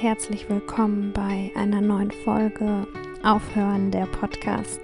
herzlich 0.00 0.48
willkommen 0.48 1.12
bei 1.12 1.50
einer 1.56 1.80
neuen 1.80 2.12
Folge 2.12 2.86
Aufhören 3.24 3.90
der 3.90 4.06
Podcast. 4.06 4.80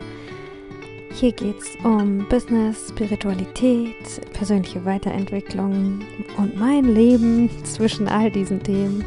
Hier 1.13 1.31
geht 1.31 1.57
es 1.61 1.77
um 1.85 2.27
Business, 2.29 2.89
Spiritualität, 2.89 3.95
persönliche 4.33 4.85
Weiterentwicklung 4.85 6.01
und 6.37 6.57
mein 6.57 6.87
Leben 6.87 7.49
zwischen 7.65 8.09
all 8.09 8.29
diesen 8.29 8.61
Themen. 8.61 9.05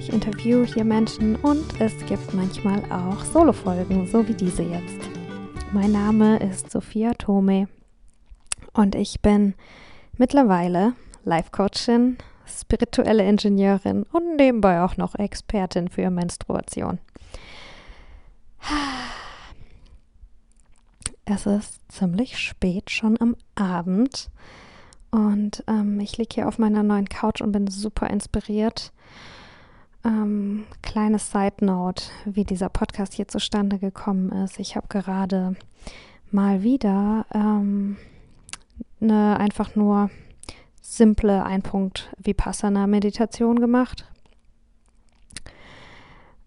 Ich 0.00 0.12
interviewe 0.12 0.64
hier 0.64 0.84
Menschen 0.84 1.36
und 1.36 1.64
es 1.80 1.96
gibt 2.06 2.34
manchmal 2.34 2.82
auch 2.90 3.24
Solo-Folgen, 3.24 4.08
so 4.08 4.26
wie 4.26 4.34
diese 4.34 4.64
jetzt. 4.64 4.98
Mein 5.72 5.92
Name 5.92 6.38
ist 6.38 6.72
Sophia 6.72 7.14
Tome 7.14 7.68
und 8.72 8.96
ich 8.96 9.20
bin 9.22 9.54
mittlerweile 10.18 10.94
Life-Coachin, 11.24 12.16
spirituelle 12.46 13.26
Ingenieurin 13.28 14.04
und 14.12 14.36
nebenbei 14.36 14.82
auch 14.82 14.96
noch 14.96 15.14
Expertin 15.14 15.88
für 15.88 16.10
Menstruation. 16.10 16.98
Es 21.24 21.46
ist 21.46 21.80
ziemlich 21.88 22.38
spät, 22.38 22.90
schon 22.90 23.20
am 23.20 23.36
Abend. 23.54 24.30
Und 25.10 25.62
ähm, 25.68 26.00
ich 26.00 26.18
liege 26.18 26.34
hier 26.34 26.48
auf 26.48 26.58
meiner 26.58 26.82
neuen 26.82 27.08
Couch 27.08 27.40
und 27.40 27.52
bin 27.52 27.68
super 27.68 28.10
inspiriert. 28.10 28.92
Ähm, 30.04 30.66
kleine 30.82 31.18
Side 31.18 31.64
Note, 31.64 32.04
wie 32.24 32.44
dieser 32.44 32.68
Podcast 32.68 33.14
hier 33.14 33.28
zustande 33.28 33.78
gekommen 33.78 34.30
ist. 34.32 34.58
Ich 34.58 34.76
habe 34.76 34.88
gerade 34.88 35.56
mal 36.30 36.62
wieder 36.62 37.26
ähm, 37.32 37.96
eine 39.00 39.38
einfach 39.38 39.76
nur 39.76 40.10
simple 40.84 41.42
Einpunkt 41.44 42.12
Vipassana-Meditation 42.18 43.58
gemacht. 43.58 44.06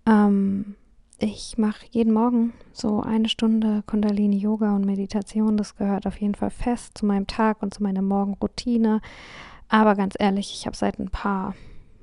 Ähm, 0.06 0.75
ich 1.17 1.58
mache 1.58 1.88
jeden 1.89 2.14
Morgen 2.14 2.53
so 2.72 3.02
eine 3.02 3.28
Stunde 3.28 3.84
Kundalini-Yoga 3.88 4.76
und 4.76 4.86
Meditation. 4.86 5.58
Das 5.58 5.76
gehört 5.76 6.06
auf 6.06 6.22
jeden 6.22 6.36
Fall 6.36 6.52
fest 6.52 7.00
zu 7.00 7.08
meinem 7.08 7.26
Tag 7.26 7.64
und 7.64 7.73
zu 7.73 7.81
meiner 7.81 8.03
Morgenroutine. 8.03 9.02
Aber 9.67 9.95
ganz 9.95 10.16
ehrlich, 10.17 10.54
ich 10.54 10.67
habe 10.67 10.78
seit 10.78 11.00
ein 11.00 11.09
paar 11.09 11.56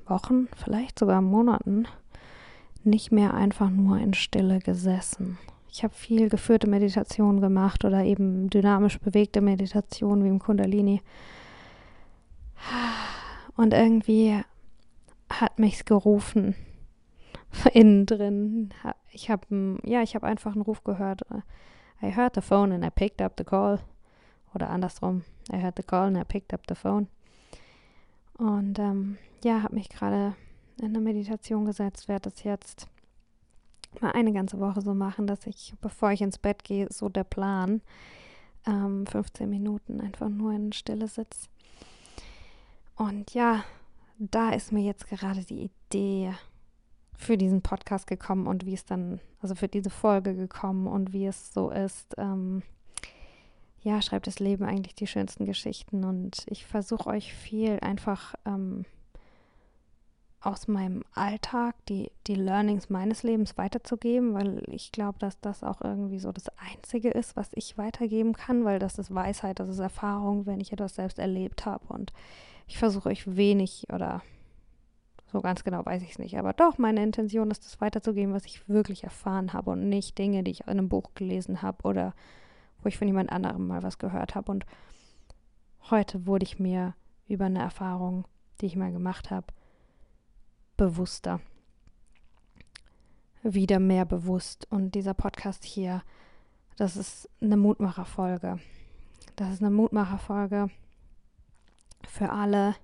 Wochen, 0.05 0.49
vielleicht 0.61 0.99
sogar 0.99 1.21
Monaten, 1.21 1.87
nicht 2.83 3.11
mehr 3.11 3.33
einfach 3.33 3.69
nur 3.69 3.97
in 3.97 4.13
Stille 4.13 4.59
gesessen. 4.59 5.37
Ich 5.71 5.83
habe 5.83 5.93
viel 5.93 6.29
geführte 6.29 6.69
Meditation 6.69 7.39
gemacht 7.39 7.85
oder 7.85 8.03
eben 8.03 8.49
dynamisch 8.49 8.99
bewegte 8.99 9.41
Meditation 9.41 10.23
wie 10.23 10.29
im 10.29 10.39
Kundalini. 10.39 11.01
Und 13.55 13.73
irgendwie 13.73 14.41
hat 15.29 15.59
mich's 15.59 15.85
gerufen. 15.85 16.55
Innen 17.73 18.05
drin. 18.05 18.73
Ich 19.11 19.29
habe 19.29 19.79
ja, 19.83 20.01
ich 20.01 20.15
habe 20.15 20.27
einfach 20.27 20.53
einen 20.53 20.61
Ruf 20.61 20.83
gehört. 20.83 21.21
I 22.01 22.11
heard 22.15 22.35
the 22.35 22.41
phone 22.41 22.71
and 22.71 22.83
I 22.83 22.89
picked 22.89 23.21
up 23.21 23.33
the 23.37 23.43
call. 23.43 23.79
Oder 24.53 24.69
andersrum. 24.69 25.23
I 25.51 25.57
heard 25.57 25.75
the 25.77 25.83
call 25.83 26.07
and 26.07 26.17
I 26.17 26.23
picked 26.23 26.53
up 26.53 26.61
the 26.67 26.75
phone. 26.75 27.07
Und 28.37 28.79
ähm, 28.79 29.17
ja, 29.43 29.63
habe 29.63 29.75
mich 29.75 29.89
gerade 29.89 30.35
in 30.77 30.87
eine 30.87 30.99
Meditation 30.99 31.65
gesetzt, 31.65 32.07
werde 32.07 32.29
das 32.29 32.43
jetzt 32.43 32.87
mal 34.01 34.11
eine 34.11 34.33
ganze 34.33 34.59
Woche 34.59 34.81
so 34.81 34.93
machen, 34.93 35.25
dass 35.25 35.47
ich, 35.47 35.73
bevor 35.79 36.11
ich 36.11 36.21
ins 36.21 36.37
Bett 36.37 36.65
gehe, 36.65 36.87
so 36.89 37.07
der 37.07 37.23
Plan, 37.23 37.81
ähm, 38.67 39.05
15 39.07 39.49
Minuten 39.49 40.01
einfach 40.01 40.27
nur 40.27 40.51
in 40.51 40.73
Stille 40.73 41.07
sitze 41.07 41.47
und 42.95 43.33
ja, 43.33 43.63
da 44.17 44.51
ist 44.51 44.71
mir 44.71 44.83
jetzt 44.83 45.07
gerade 45.07 45.43
die 45.43 45.69
Idee 45.69 46.33
für 47.17 47.37
diesen 47.37 47.61
Podcast 47.61 48.07
gekommen 48.07 48.47
und 48.47 48.65
wie 48.65 48.73
es 48.73 48.85
dann, 48.85 49.19
also 49.41 49.55
für 49.55 49.67
diese 49.67 49.89
Folge 49.89 50.35
gekommen 50.35 50.87
und 50.87 51.13
wie 51.13 51.25
es 51.25 51.53
so 51.53 51.69
ist. 51.69 52.15
Ähm, 52.17 52.61
ja, 53.81 54.01
schreibt 54.01 54.27
das 54.27 54.39
Leben 54.39 54.65
eigentlich 54.65 54.95
die 54.95 55.07
schönsten 55.07 55.45
Geschichten 55.45 56.03
und 56.03 56.45
ich 56.47 56.65
versuche 56.65 57.07
euch 57.07 57.33
viel 57.33 57.79
einfach 57.81 58.33
ähm, 58.45 58.85
aus 60.45 60.67
meinem 60.67 61.03
Alltag 61.15 61.75
die, 61.89 62.11
die 62.27 62.35
Learnings 62.35 62.91
meines 62.91 63.23
Lebens 63.23 63.57
weiterzugeben, 63.57 64.35
weil 64.35 64.61
ich 64.67 64.91
glaube, 64.91 65.17
dass 65.17 65.39
das 65.41 65.63
auch 65.63 65.81
irgendwie 65.81 66.19
so 66.19 66.31
das 66.31 66.49
Einzige 66.59 67.09
ist, 67.09 67.35
was 67.35 67.49
ich 67.53 67.79
weitergeben 67.79 68.33
kann, 68.33 68.63
weil 68.63 68.77
das 68.77 68.99
ist 68.99 69.13
Weisheit, 69.13 69.59
das 69.59 69.69
ist 69.69 69.79
Erfahrung, 69.79 70.45
wenn 70.45 70.61
ich 70.61 70.71
etwas 70.71 70.95
selbst 70.95 71.17
erlebt 71.17 71.65
habe 71.65 71.91
und 71.91 72.13
ich 72.67 72.77
versuche 72.77 73.09
euch 73.09 73.35
wenig 73.35 73.87
oder 73.91 74.21
so 75.31 75.41
ganz 75.41 75.63
genau 75.63 75.83
weiß 75.83 76.03
ich 76.03 76.11
es 76.11 76.19
nicht, 76.19 76.37
aber 76.37 76.53
doch, 76.53 76.77
meine 76.77 77.01
Intention 77.01 77.49
ist, 77.49 77.65
das 77.65 77.81
weiterzugeben, 77.81 78.33
was 78.33 78.45
ich 78.45 78.69
wirklich 78.69 79.03
erfahren 79.03 79.51
habe 79.51 79.71
und 79.71 79.89
nicht 79.89 80.17
Dinge, 80.19 80.43
die 80.43 80.51
ich 80.51 80.61
in 80.61 80.69
einem 80.69 80.89
Buch 80.89 81.09
gelesen 81.15 81.63
habe 81.63 81.87
oder 81.87 82.13
wo 82.83 82.87
ich 82.87 82.99
von 82.99 83.07
jemand 83.07 83.31
anderem 83.31 83.65
mal 83.65 83.81
was 83.81 83.97
gehört 83.97 84.35
habe. 84.35 84.51
Und 84.51 84.65
heute 85.89 86.27
wurde 86.27 86.45
ich 86.45 86.59
mir 86.59 86.93
über 87.27 87.45
eine 87.45 87.59
Erfahrung, 87.59 88.25
die 88.61 88.67
ich 88.67 88.75
mal 88.75 88.91
gemacht 88.91 89.31
habe, 89.31 89.47
bewusster. 90.77 91.41
Wieder 93.43 93.79
mehr 93.79 94.05
bewusst. 94.05 94.67
Und 94.71 94.95
dieser 94.95 95.13
Podcast 95.13 95.63
hier, 95.63 96.03
das 96.77 96.97
ist 96.97 97.29
eine 97.41 97.57
Mutmacherfolge. 97.57 98.59
Das 99.35 99.53
ist 99.53 99.61
eine 99.61 99.71
Mutmacherfolge 99.71 100.69
für 102.07 102.31
alle, 102.31 102.75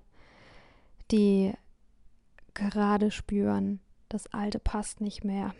die 1.10 1.52
gerade 2.54 3.10
spüren, 3.10 3.80
das 4.08 4.32
Alte 4.32 4.58
passt 4.58 5.00
nicht 5.00 5.24
mehr. 5.24 5.54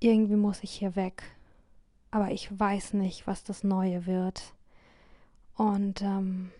Irgendwie 0.00 0.36
muss 0.36 0.62
ich 0.62 0.70
hier 0.72 0.96
weg, 0.96 1.22
aber 2.10 2.30
ich 2.30 2.58
weiß 2.58 2.92
nicht, 2.92 3.26
was 3.26 3.44
das 3.44 3.64
Neue 3.64 4.06
wird. 4.06 4.54
Und 5.54 6.02
ähm, 6.02 6.50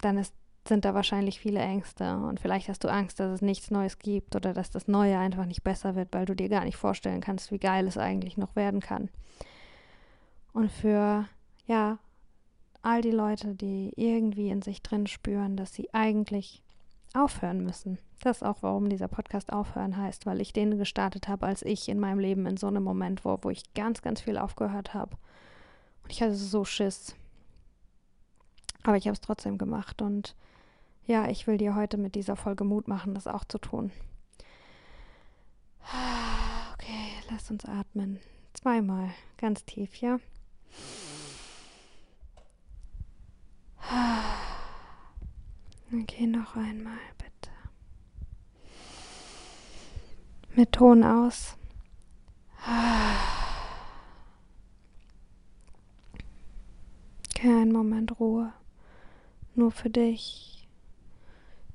dann 0.00 0.18
ist, 0.18 0.34
sind 0.68 0.84
da 0.84 0.94
wahrscheinlich 0.94 1.40
viele 1.40 1.60
Ängste. 1.60 2.16
Und 2.16 2.40
vielleicht 2.40 2.68
hast 2.68 2.84
du 2.84 2.88
Angst, 2.88 3.20
dass 3.20 3.32
es 3.32 3.42
nichts 3.42 3.70
Neues 3.70 3.98
gibt 3.98 4.36
oder 4.36 4.52
dass 4.52 4.70
das 4.70 4.88
Neue 4.88 5.18
einfach 5.18 5.46
nicht 5.46 5.64
besser 5.64 5.94
wird, 5.94 6.08
weil 6.12 6.26
du 6.26 6.36
dir 6.36 6.48
gar 6.48 6.64
nicht 6.64 6.76
vorstellen 6.76 7.20
kannst, 7.20 7.50
wie 7.50 7.58
geil 7.58 7.86
es 7.86 7.98
eigentlich 7.98 8.36
noch 8.36 8.56
werden 8.56 8.80
kann. 8.80 9.08
Und 10.52 10.70
für, 10.70 11.26
ja, 11.66 11.98
all 12.82 13.02
die 13.02 13.10
Leute, 13.10 13.54
die 13.54 13.92
irgendwie 13.96 14.50
in 14.50 14.62
sich 14.62 14.82
drin 14.82 15.06
spüren, 15.06 15.56
dass 15.56 15.74
sie 15.74 15.92
eigentlich 15.92 16.62
aufhören 17.14 17.62
müssen. 17.62 17.98
Das 18.22 18.38
ist 18.38 18.42
auch, 18.42 18.58
warum 18.62 18.88
dieser 18.88 19.08
Podcast 19.08 19.52
aufhören 19.52 19.96
heißt, 19.96 20.26
weil 20.26 20.40
ich 20.40 20.52
den 20.52 20.78
gestartet 20.78 21.28
habe, 21.28 21.46
als 21.46 21.62
ich 21.62 21.88
in 21.88 22.00
meinem 22.00 22.18
Leben 22.18 22.46
in 22.46 22.56
so 22.56 22.66
einem 22.66 22.82
Moment 22.82 23.24
war, 23.24 23.42
wo 23.44 23.50
ich 23.50 23.72
ganz, 23.74 24.02
ganz 24.02 24.20
viel 24.20 24.36
aufgehört 24.36 24.94
habe. 24.94 25.16
Und 26.02 26.12
ich 26.12 26.22
hatte 26.22 26.34
so 26.34 26.64
Schiss. 26.64 27.14
Aber 28.82 28.96
ich 28.96 29.06
habe 29.06 29.14
es 29.14 29.20
trotzdem 29.20 29.58
gemacht 29.58 30.02
und 30.02 30.34
ja, 31.08 31.28
ich 31.28 31.46
will 31.46 31.56
dir 31.56 31.74
heute 31.74 31.96
mit 31.96 32.14
dieser 32.14 32.36
Folge 32.36 32.64
Mut 32.64 32.86
machen, 32.86 33.14
das 33.14 33.26
auch 33.26 33.44
zu 33.44 33.58
tun. 33.58 33.90
Okay, 36.74 37.08
lass 37.28 37.50
uns 37.50 37.64
atmen. 37.64 38.20
Zweimal, 38.52 39.10
ganz 39.36 39.64
tief, 39.64 39.96
ja. 39.96 40.20
Okay, 45.92 46.26
noch 46.26 46.56
einmal 46.56 46.98
bitte. 47.16 47.50
Mit 50.54 50.72
Ton 50.72 51.02
aus. 51.02 51.56
Kein 57.34 57.72
Moment 57.72 58.20
Ruhe. 58.20 58.52
Nur 59.54 59.72
für 59.72 59.90
dich. 59.90 60.57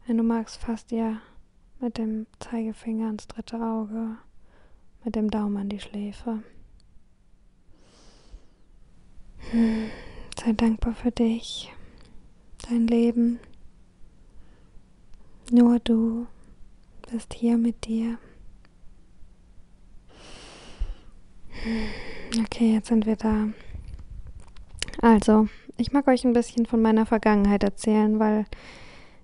Wenn 0.05 0.17
du 0.17 0.23
magst, 0.23 0.57
fasst 0.57 0.91
ja 0.91 1.21
mit 1.79 1.97
dem 1.97 2.27
Zeigefinger 2.39 3.07
ans 3.07 3.27
dritte 3.27 3.57
Auge, 3.57 4.17
mit 5.03 5.15
dem 5.15 5.29
Daumen 5.29 5.57
an 5.57 5.69
die 5.69 5.79
Schläfe. 5.79 6.44
Hm, 9.51 9.89
sei 10.39 10.53
dankbar 10.53 10.94
für 10.94 11.11
dich 11.11 11.71
dein 12.69 12.88
Leben. 12.88 13.39
Nur 15.51 15.79
du 15.79 16.27
bist 17.09 17.33
hier 17.33 17.57
mit 17.57 17.85
dir. 17.85 18.17
Okay, 22.39 22.73
jetzt 22.73 22.88
sind 22.88 23.06
wir 23.06 23.15
da. 23.15 23.49
Also, 25.01 25.47
ich 25.77 25.91
mag 25.91 26.07
euch 26.07 26.25
ein 26.25 26.33
bisschen 26.33 26.65
von 26.65 26.81
meiner 26.81 27.06
Vergangenheit 27.06 27.63
erzählen, 27.63 28.19
weil, 28.19 28.45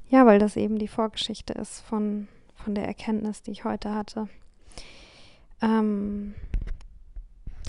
ja, 0.09 0.25
weil 0.25 0.39
das 0.39 0.55
eben 0.55 0.77
die 0.77 0.87
Vorgeschichte 0.87 1.53
ist 1.53 1.81
von, 1.81 2.27
von 2.55 2.75
der 2.75 2.85
Erkenntnis, 2.85 3.41
die 3.41 3.51
ich 3.51 3.63
heute 3.63 3.93
hatte. 3.93 4.27
Ähm, 5.61 6.33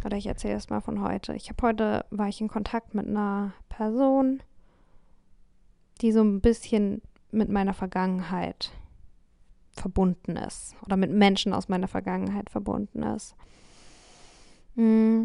oder 0.04 0.16
ich 0.16 0.26
erzähle 0.26 0.56
es 0.56 0.70
mal 0.70 0.80
von 0.80 1.02
heute. 1.02 1.34
Ich 1.34 1.50
habe 1.50 1.66
heute, 1.66 2.04
war 2.10 2.28
ich 2.28 2.40
in 2.40 2.48
Kontakt 2.48 2.94
mit 2.94 3.06
einer 3.06 3.52
Person, 3.68 4.42
die 6.00 6.12
so 6.12 6.22
ein 6.22 6.40
bisschen 6.40 7.02
mit 7.30 7.48
meiner 7.48 7.74
Vergangenheit 7.74 8.72
verbunden 9.72 10.36
ist 10.36 10.74
oder 10.84 10.96
mit 10.96 11.10
Menschen 11.10 11.52
aus 11.52 11.68
meiner 11.68 11.88
Vergangenheit 11.88 12.50
verbunden 12.50 13.02
ist. 13.02 13.36
Mm. 14.74 15.24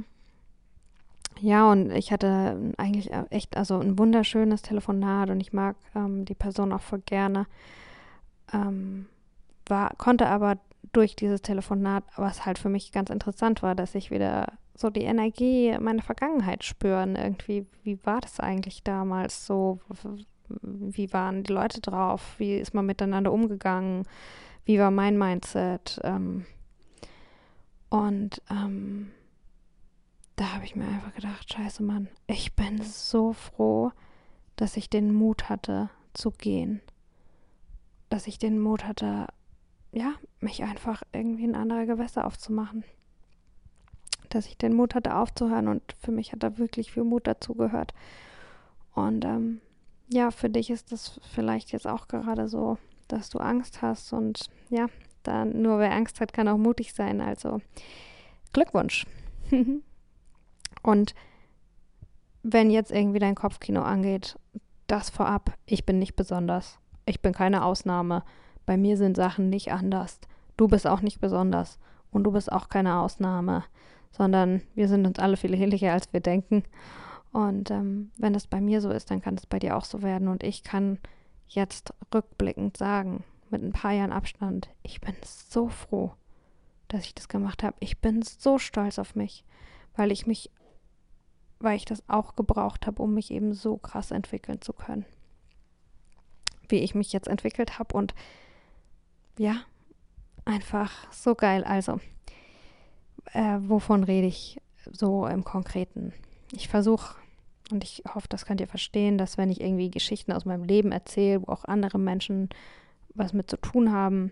Ja, 1.41 1.69
und 1.71 1.91
ich 1.91 2.11
hatte 2.11 2.73
eigentlich 2.77 3.11
echt 3.29 3.57
also 3.57 3.77
ein 3.77 3.99
wunderschönes 3.99 4.61
Telefonat 4.61 5.29
und 5.29 5.41
ich 5.41 5.53
mag 5.53 5.75
ähm, 5.95 6.25
die 6.25 6.35
Person 6.35 6.71
auch 6.71 6.81
voll 6.81 7.01
gerne. 7.05 7.45
Ähm, 8.53 9.07
war, 9.67 9.93
konnte 9.97 10.27
aber 10.27 10.57
durch 10.93 11.15
dieses 11.15 11.41
Telefonat, 11.41 12.03
was 12.15 12.45
halt 12.45 12.57
für 12.57 12.69
mich 12.69 12.91
ganz 12.91 13.09
interessant 13.09 13.63
war, 13.63 13.75
dass 13.75 13.95
ich 13.95 14.11
wieder 14.11 14.53
so 14.75 14.89
die 14.89 15.03
Energie 15.03 15.77
meiner 15.79 16.01
Vergangenheit 16.01 16.63
spüren. 16.63 17.15
Irgendwie, 17.15 17.65
wie 17.83 17.99
war 18.05 18.21
das 18.21 18.39
eigentlich 18.39 18.83
damals 18.83 19.45
so? 19.45 19.79
Wie 20.61 21.11
waren 21.11 21.43
die 21.43 21.53
Leute 21.53 21.81
drauf? 21.81 22.35
Wie 22.37 22.55
ist 22.55 22.73
man 22.73 22.85
miteinander 22.85 23.33
umgegangen? 23.33 24.03
Wie 24.63 24.79
war 24.79 24.91
mein 24.91 25.17
Mindset? 25.17 25.99
Ähm, 26.03 26.45
und 27.89 28.41
ähm, 28.49 29.11
da 30.35 30.53
habe 30.53 30.65
ich 30.65 30.75
mir 30.75 30.85
einfach 30.85 31.13
gedacht, 31.13 31.51
scheiße 31.51 31.83
Mann, 31.83 32.09
ich 32.27 32.55
bin 32.55 32.81
so 32.81 33.33
froh, 33.33 33.91
dass 34.55 34.77
ich 34.77 34.89
den 34.89 35.13
Mut 35.13 35.49
hatte 35.49 35.89
zu 36.13 36.31
gehen. 36.31 36.81
Dass 38.09 38.27
ich 38.27 38.37
den 38.37 38.59
Mut 38.59 38.85
hatte, 38.85 39.27
ja, 39.91 40.13
mich 40.39 40.63
einfach 40.63 41.03
irgendwie 41.13 41.45
in 41.45 41.55
andere 41.55 41.85
Gewässer 41.85 42.25
aufzumachen. 42.25 42.83
Dass 44.29 44.47
ich 44.47 44.57
den 44.57 44.73
Mut 44.73 44.93
hatte 44.93 45.15
aufzuhören 45.15 45.67
und 45.67 45.81
für 45.99 46.11
mich 46.11 46.33
hat 46.33 46.43
da 46.43 46.57
wirklich 46.57 46.91
viel 46.91 47.03
Mut 47.03 47.27
dazu 47.27 47.53
gehört. 47.53 47.93
Und 48.93 49.23
ähm, 49.23 49.61
ja, 50.09 50.31
für 50.31 50.49
dich 50.49 50.69
ist 50.69 50.91
das 50.91 51.19
vielleicht 51.33 51.71
jetzt 51.71 51.87
auch 51.87 52.07
gerade 52.07 52.47
so, 52.47 52.77
dass 53.07 53.29
du 53.29 53.39
Angst 53.39 53.81
hast 53.81 54.11
und 54.13 54.49
ja, 54.69 54.87
dann 55.23 55.61
nur 55.61 55.79
wer 55.79 55.93
Angst 55.93 56.19
hat, 56.19 56.33
kann 56.33 56.47
auch 56.47 56.57
mutig 56.57 56.93
sein. 56.93 57.21
Also 57.21 57.61
Glückwunsch. 58.51 59.05
und 60.85 61.15
wenn 62.43 62.69
jetzt 62.69 62.91
irgendwie 62.91 63.19
dein 63.19 63.33
Kopfkino 63.33 63.81
angeht, 63.81 64.37
das 64.85 65.09
vorab, 65.09 65.53
ich 65.65 65.83
bin 65.85 65.97
nicht 65.97 66.15
besonders. 66.15 66.77
Ich 67.07 67.21
bin 67.21 67.33
keine 67.33 67.65
Ausnahme. 67.65 68.23
Bei 68.67 68.77
mir 68.77 68.97
sind 68.97 69.17
Sachen 69.17 69.49
nicht 69.49 69.71
anders. 69.71 70.19
Du 70.57 70.67
bist 70.67 70.85
auch 70.85 71.01
nicht 71.01 71.19
besonders. 71.19 71.79
Und 72.11 72.23
du 72.23 72.31
bist 72.31 72.51
auch 72.51 72.69
keine 72.69 72.99
Ausnahme. 72.99 73.63
Sondern 74.11 74.61
wir 74.75 74.87
sind 74.87 75.07
uns 75.07 75.17
alle 75.17 75.37
viel 75.37 75.55
ähnlicher, 75.55 75.91
als 75.91 76.13
wir 76.13 76.19
denken. 76.19 76.63
Und 77.31 77.71
ähm, 77.71 78.11
wenn 78.17 78.33
das 78.33 78.45
bei 78.45 78.61
mir 78.61 78.79
so 78.79 78.91
ist, 78.91 79.09
dann 79.09 79.21
kann 79.21 79.35
es 79.35 79.47
bei 79.47 79.57
dir 79.57 79.75
auch 79.75 79.85
so 79.85 80.03
werden. 80.03 80.27
Und 80.27 80.43
ich 80.43 80.63
kann 80.63 80.99
jetzt 81.47 81.93
rückblickend 82.13 82.77
sagen, 82.77 83.23
mit 83.49 83.63
ein 83.63 83.73
paar 83.73 83.91
Jahren 83.91 84.11
Abstand, 84.11 84.69
ich 84.83 85.01
bin 85.01 85.15
so 85.23 85.67
froh, 85.67 86.13
dass 86.87 87.05
ich 87.05 87.15
das 87.15 87.27
gemacht 87.27 87.63
habe. 87.63 87.75
Ich 87.79 87.99
bin 87.99 88.21
so 88.21 88.59
stolz 88.59 88.99
auf 88.99 89.15
mich, 89.15 89.43
weil 89.95 90.11
ich 90.11 90.27
mich, 90.27 90.51
weil 91.65 91.75
ich 91.75 91.85
das 91.85 92.07
auch 92.07 92.35
gebraucht 92.35 92.87
habe, 92.87 93.01
um 93.01 93.13
mich 93.13 93.31
eben 93.31 93.53
so 93.53 93.77
krass 93.77 94.11
entwickeln 94.11 94.61
zu 94.61 94.71
können. 94.71 95.05
Wie 96.69 96.77
ich 96.77 96.95
mich 96.95 97.11
jetzt 97.11 97.27
entwickelt 97.27 97.77
habe 97.77 97.97
und 97.97 98.15
ja, 99.37 99.57
einfach 100.45 101.11
so 101.11 101.35
geil. 101.35 101.63
Also, 101.63 101.99
äh, 103.33 103.57
wovon 103.59 104.03
rede 104.03 104.27
ich 104.27 104.61
so 104.91 105.27
im 105.27 105.43
Konkreten? 105.43 106.13
Ich 106.51 106.69
versuche, 106.69 107.15
und 107.71 107.83
ich 107.83 108.03
hoffe, 108.13 108.27
das 108.29 108.45
könnt 108.45 108.61
ihr 108.61 108.67
verstehen, 108.67 109.17
dass 109.17 109.37
wenn 109.37 109.49
ich 109.49 109.59
irgendwie 109.59 109.91
Geschichten 109.91 110.31
aus 110.31 110.45
meinem 110.45 110.63
Leben 110.63 110.91
erzähle, 110.91 111.41
wo 111.41 111.51
auch 111.51 111.65
andere 111.65 111.97
Menschen 111.97 112.49
was 113.15 113.33
mit 113.33 113.49
zu 113.49 113.57
tun 113.57 113.91
haben, 113.91 114.31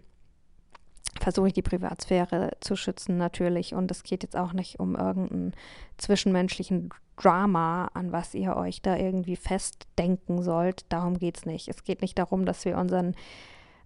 versuche 1.20 1.48
ich 1.48 1.54
die 1.54 1.62
Privatsphäre 1.62 2.52
zu 2.60 2.76
schützen 2.76 3.18
natürlich. 3.18 3.74
Und 3.74 3.90
es 3.92 4.04
geht 4.04 4.24
jetzt 4.24 4.36
auch 4.36 4.54
nicht 4.54 4.80
um 4.80 4.96
irgendeinen 4.96 5.54
zwischenmenschlichen 5.98 6.90
Drama, 7.16 7.90
an 7.94 8.12
was 8.12 8.34
ihr 8.34 8.56
euch 8.56 8.82
da 8.82 8.96
irgendwie 8.96 9.36
festdenken 9.36 10.42
sollt. 10.42 10.86
Darum 10.90 11.18
geht 11.20 11.38
es 11.38 11.46
nicht. 11.46 11.68
Es 11.68 11.84
geht 11.84 12.02
nicht 12.02 12.18
darum, 12.18 12.46
dass 12.46 12.66
wir 12.66 12.78
unseren 12.78 13.16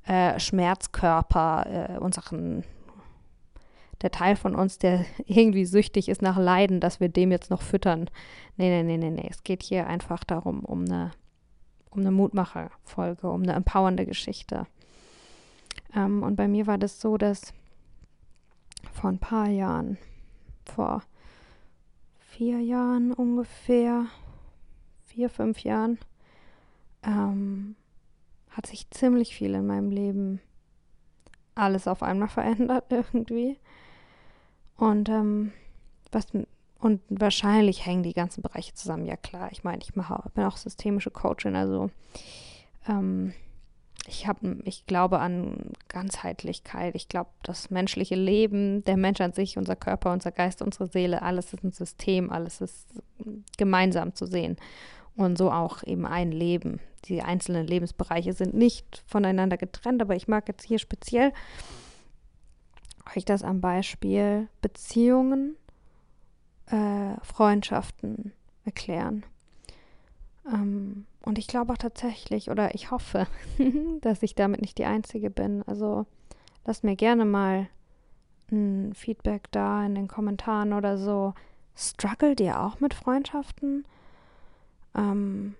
äh, 0.05 0.39
Schmerzkörper, 0.39 1.95
äh, 1.95 1.97
unseren 1.99 2.63
der 4.01 4.11
Teil 4.11 4.35
von 4.35 4.55
uns, 4.55 4.77
der 4.77 5.05
irgendwie 5.25 5.65
süchtig 5.65 6.09
ist 6.09 6.21
nach 6.21 6.37
Leiden, 6.37 6.79
dass 6.79 6.99
wir 6.99 7.09
dem 7.09 7.31
jetzt 7.31 7.49
noch 7.49 7.61
füttern. 7.61 8.09
Nee, 8.55 8.69
nee, 8.69 8.83
nee, 8.83 8.97
nee, 8.97 9.11
nee. 9.11 9.27
Es 9.29 9.43
geht 9.43 9.63
hier 9.63 9.87
einfach 9.87 10.23
darum, 10.23 10.63
um 10.63 10.85
eine, 10.85 11.11
um 11.89 12.01
eine 12.01 12.11
Mutmacherfolge, 12.11 13.29
um 13.29 13.43
eine 13.43 13.53
empowernde 13.53 14.05
Geschichte. 14.05 14.67
Ähm, 15.95 16.23
und 16.23 16.35
bei 16.35 16.47
mir 16.47 16.67
war 16.67 16.77
das 16.77 17.01
so, 17.01 17.17
dass 17.17 17.53
vor 18.93 19.09
ein 19.09 19.19
paar 19.19 19.49
Jahren, 19.49 19.97
vor 20.65 21.03
vier 22.37 22.59
Jahren 22.59 23.13
ungefähr, 23.13 24.05
vier, 25.05 25.27
fünf 25.27 25.61
Jahren, 25.61 25.97
ähm, 27.01 27.75
hat 28.51 28.67
sich 28.67 28.87
ziemlich 28.91 29.35
viel 29.35 29.55
in 29.55 29.65
meinem 29.65 29.89
Leben 29.89 30.39
alles 31.55 31.87
auf 31.87 32.03
einmal 32.03 32.27
verändert 32.27 32.85
irgendwie. 32.91 33.57
Und 34.75 35.09
ähm, 35.09 35.51
was 36.11 36.27
und 36.79 37.01
wahrscheinlich 37.09 37.87
hängen 37.87 38.03
die 38.03 38.13
ganzen 38.13 38.43
Bereiche 38.43 38.75
zusammen. 38.75 39.07
Ja 39.07 39.17
klar, 39.17 39.49
ich 39.51 39.63
meine, 39.63 39.81
ich 39.81 39.95
mache, 39.95 40.29
bin 40.35 40.43
auch 40.43 40.57
systemische 40.57 41.09
Coachin, 41.09 41.55
also 41.55 41.89
ähm, 42.87 43.33
ich 44.07 44.25
habe, 44.25 44.57
ich 44.63 44.85
glaube 44.85 45.19
an 45.19 45.73
Ganzheitlichkeit. 45.89 46.95
Ich 46.95 47.09
glaube, 47.09 47.29
das 47.43 47.69
menschliche 47.69 48.15
Leben, 48.15 48.83
der 48.85 48.95
Mensch 48.95 49.19
an 49.19 49.33
sich, 49.33 49.57
unser 49.57 49.75
Körper, 49.75 50.13
unser 50.13 50.31
Geist, 50.31 50.61
unsere 50.61 50.87
Seele, 50.87 51.21
alles 51.21 51.53
ist 51.53 51.63
ein 51.63 51.73
System, 51.73 52.31
alles 52.31 52.61
ist 52.61 52.87
gemeinsam 53.57 54.15
zu 54.15 54.25
sehen 54.25 54.55
und 55.17 55.37
so 55.37 55.51
auch 55.51 55.83
eben 55.83 56.05
ein 56.05 56.31
Leben. 56.31 56.79
Die 57.05 57.21
einzelnen 57.21 57.67
Lebensbereiche 57.67 58.31
sind 58.31 58.53
nicht 58.53 59.03
voneinander 59.07 59.57
getrennt, 59.57 60.01
aber 60.01 60.15
ich 60.15 60.29
mag 60.29 60.47
jetzt 60.47 60.63
hier 60.63 60.79
speziell 60.79 61.33
euch 63.15 63.25
das 63.25 63.43
am 63.43 63.59
Beispiel 63.59 64.47
Beziehungen, 64.61 65.57
äh, 66.67 67.15
Freundschaften 67.23 68.31
erklären. 68.63 69.25
Ähm, 70.45 71.05
und 71.27 71.37
ich 71.37 71.47
glaube 71.47 71.73
auch 71.73 71.77
tatsächlich, 71.77 72.49
oder 72.49 72.73
ich 72.73 72.89
hoffe, 72.89 73.27
dass 74.01 74.23
ich 74.23 74.33
damit 74.33 74.61
nicht 74.61 74.77
die 74.77 74.85
Einzige 74.85 75.29
bin. 75.29 75.61
Also 75.63 76.05
lasst 76.65 76.85
mir 76.85 76.95
gerne 76.95 77.25
mal 77.25 77.67
ein 78.49 78.93
Feedback 78.93 79.51
da 79.51 79.85
in 79.85 79.93
den 79.93 80.07
Kommentaren 80.07 80.71
oder 80.71 80.97
so. 80.97 81.33
Struggelt 81.75 82.39
ihr 82.39 82.61
auch 82.61 82.79
mit 82.79 82.93
Freundschaften? 82.93 83.85
Ähm, 84.95 85.55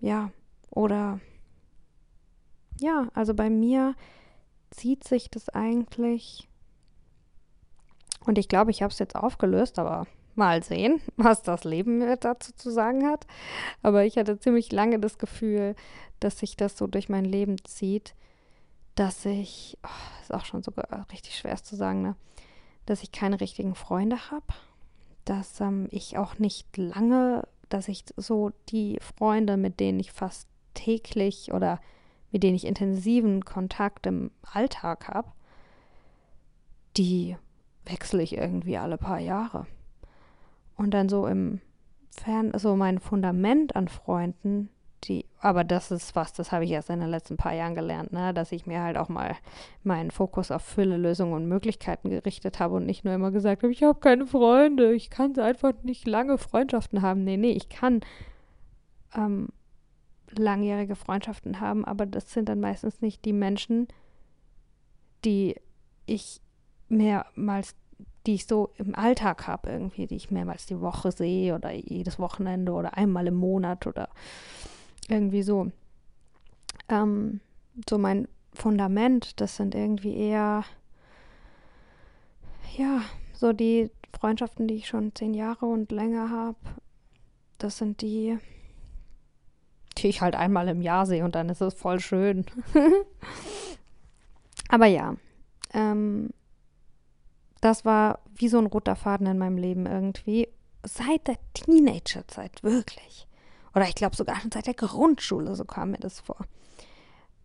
ja, 0.00 0.30
oder 0.70 1.20
ja, 2.80 3.08
also 3.12 3.34
bei 3.34 3.50
mir 3.50 3.94
zieht 4.70 5.04
sich 5.04 5.30
das 5.30 5.50
eigentlich. 5.50 6.48
Und 8.24 8.38
ich 8.38 8.48
glaube, 8.48 8.70
ich 8.70 8.80
habe 8.80 8.92
es 8.92 8.98
jetzt 8.98 9.14
aufgelöst, 9.14 9.78
aber 9.78 10.06
mal 10.36 10.62
sehen, 10.62 11.00
was 11.16 11.42
das 11.42 11.64
Leben 11.64 12.00
dazu 12.20 12.52
zu 12.54 12.70
sagen 12.70 13.06
hat. 13.06 13.26
Aber 13.82 14.04
ich 14.04 14.16
hatte 14.16 14.38
ziemlich 14.38 14.72
lange 14.72 14.98
das 14.98 15.18
Gefühl, 15.18 15.74
dass 16.20 16.38
sich 16.38 16.56
das 16.56 16.76
so 16.76 16.86
durch 16.86 17.08
mein 17.08 17.24
Leben 17.24 17.56
zieht, 17.64 18.14
dass 18.94 19.26
ich, 19.26 19.76
oh, 19.82 20.22
ist 20.22 20.32
auch 20.32 20.44
schon 20.44 20.62
sogar 20.62 21.06
richtig 21.12 21.36
schwer 21.36 21.56
zu 21.56 21.76
sagen, 21.76 22.02
ne? 22.02 22.16
dass 22.86 23.02
ich 23.02 23.12
keine 23.12 23.40
richtigen 23.40 23.74
Freunde 23.74 24.30
habe, 24.30 24.46
dass 25.24 25.60
ähm, 25.60 25.88
ich 25.90 26.16
auch 26.16 26.38
nicht 26.38 26.76
lange 26.76 27.46
dass 27.68 27.88
ich 27.88 28.04
so 28.16 28.50
die 28.68 28.98
Freunde, 29.00 29.56
mit 29.56 29.80
denen 29.80 30.00
ich 30.00 30.12
fast 30.12 30.48
täglich 30.74 31.52
oder 31.52 31.80
mit 32.30 32.42
denen 32.42 32.56
ich 32.56 32.66
intensiven 32.66 33.44
Kontakt 33.44 34.06
im 34.06 34.30
Alltag 34.42 35.08
habe, 35.08 35.32
die 36.96 37.36
wechsle 37.84 38.22
ich 38.22 38.36
irgendwie 38.36 38.76
alle 38.76 38.98
paar 38.98 39.20
Jahre. 39.20 39.66
Und 40.76 40.92
dann 40.92 41.08
so 41.08 41.26
im 41.26 41.60
Fern, 42.10 42.52
so 42.56 42.76
mein 42.76 42.98
Fundament 42.98 43.76
an 43.76 43.88
Freunden, 43.88 44.70
die, 45.04 45.26
aber 45.40 45.64
das 45.64 45.90
ist 45.90 46.16
was, 46.16 46.32
das 46.32 46.52
habe 46.52 46.64
ich 46.64 46.70
erst 46.70 46.90
in 46.90 47.00
den 47.00 47.10
letzten 47.10 47.36
paar 47.36 47.52
Jahren 47.52 47.74
gelernt, 47.74 48.12
ne? 48.12 48.32
dass 48.34 48.52
ich 48.52 48.66
mir 48.66 48.82
halt 48.82 48.96
auch 48.96 49.08
mal 49.08 49.36
meinen 49.82 50.10
Fokus 50.10 50.50
auf 50.50 50.62
Fülle, 50.62 50.96
Lösungen 50.96 51.34
und 51.34 51.46
Möglichkeiten 51.46 52.10
gerichtet 52.10 52.58
habe 52.58 52.74
und 52.74 52.86
nicht 52.86 53.04
nur 53.04 53.14
immer 53.14 53.30
gesagt 53.30 53.62
habe, 53.62 53.72
ich 53.72 53.82
habe 53.82 54.00
keine 54.00 54.26
Freunde, 54.26 54.94
ich 54.94 55.10
kann 55.10 55.38
einfach 55.38 55.74
nicht 55.82 56.06
lange 56.06 56.38
Freundschaften 56.38 57.02
haben. 57.02 57.24
Nee, 57.24 57.36
nee, 57.36 57.52
ich 57.52 57.68
kann 57.68 58.00
ähm, 59.14 59.48
langjährige 60.30 60.96
Freundschaften 60.96 61.60
haben, 61.60 61.84
aber 61.84 62.06
das 62.06 62.32
sind 62.32 62.48
dann 62.48 62.60
meistens 62.60 63.00
nicht 63.00 63.24
die 63.24 63.32
Menschen, 63.32 63.88
die 65.24 65.56
ich 66.06 66.40
mehrmals, 66.88 67.74
die 68.26 68.34
ich 68.34 68.46
so 68.46 68.70
im 68.76 68.94
Alltag 68.94 69.46
habe, 69.46 69.70
irgendwie, 69.70 70.06
die 70.06 70.16
ich 70.16 70.30
mehrmals 70.30 70.66
die 70.66 70.80
Woche 70.80 71.12
sehe 71.12 71.54
oder 71.54 71.72
jedes 71.72 72.18
Wochenende 72.18 72.72
oder 72.72 72.96
einmal 72.96 73.26
im 73.26 73.36
Monat 73.36 73.86
oder 73.86 74.08
irgendwie 75.08 75.42
so. 75.42 75.70
Ähm, 76.88 77.40
so 77.88 77.98
mein 77.98 78.28
Fundament. 78.52 79.40
Das 79.40 79.56
sind 79.56 79.74
irgendwie 79.74 80.16
eher, 80.16 80.64
ja, 82.76 83.02
so 83.32 83.52
die 83.52 83.90
Freundschaften, 84.18 84.66
die 84.66 84.74
ich 84.74 84.88
schon 84.88 85.14
zehn 85.14 85.34
Jahre 85.34 85.66
und 85.66 85.92
länger 85.92 86.30
habe. 86.30 86.58
Das 87.58 87.78
sind 87.78 88.00
die, 88.00 88.38
die 89.98 90.08
ich 90.08 90.20
halt 90.20 90.34
einmal 90.34 90.68
im 90.68 90.82
Jahr 90.82 91.06
sehe 91.06 91.24
und 91.24 91.34
dann 91.34 91.48
ist 91.48 91.60
es 91.60 91.74
voll 91.74 92.00
schön. 92.00 92.44
Aber 94.68 94.86
ja, 94.86 95.16
ähm, 95.72 96.30
das 97.66 97.84
war 97.84 98.20
wie 98.36 98.48
so 98.48 98.58
ein 98.58 98.66
roter 98.66 98.94
Faden 98.94 99.26
in 99.26 99.38
meinem 99.38 99.58
Leben 99.58 99.86
irgendwie. 99.86 100.48
Seit 100.84 101.26
der 101.26 101.36
Teenagerzeit, 101.52 102.62
wirklich. 102.62 103.26
Oder 103.74 103.88
ich 103.88 103.96
glaube 103.96 104.14
sogar 104.14 104.40
schon 104.40 104.52
seit 104.52 104.66
der 104.66 104.74
Grundschule, 104.74 105.56
so 105.56 105.64
kam 105.64 105.90
mir 105.90 105.98
das 105.98 106.20
vor. 106.20 106.46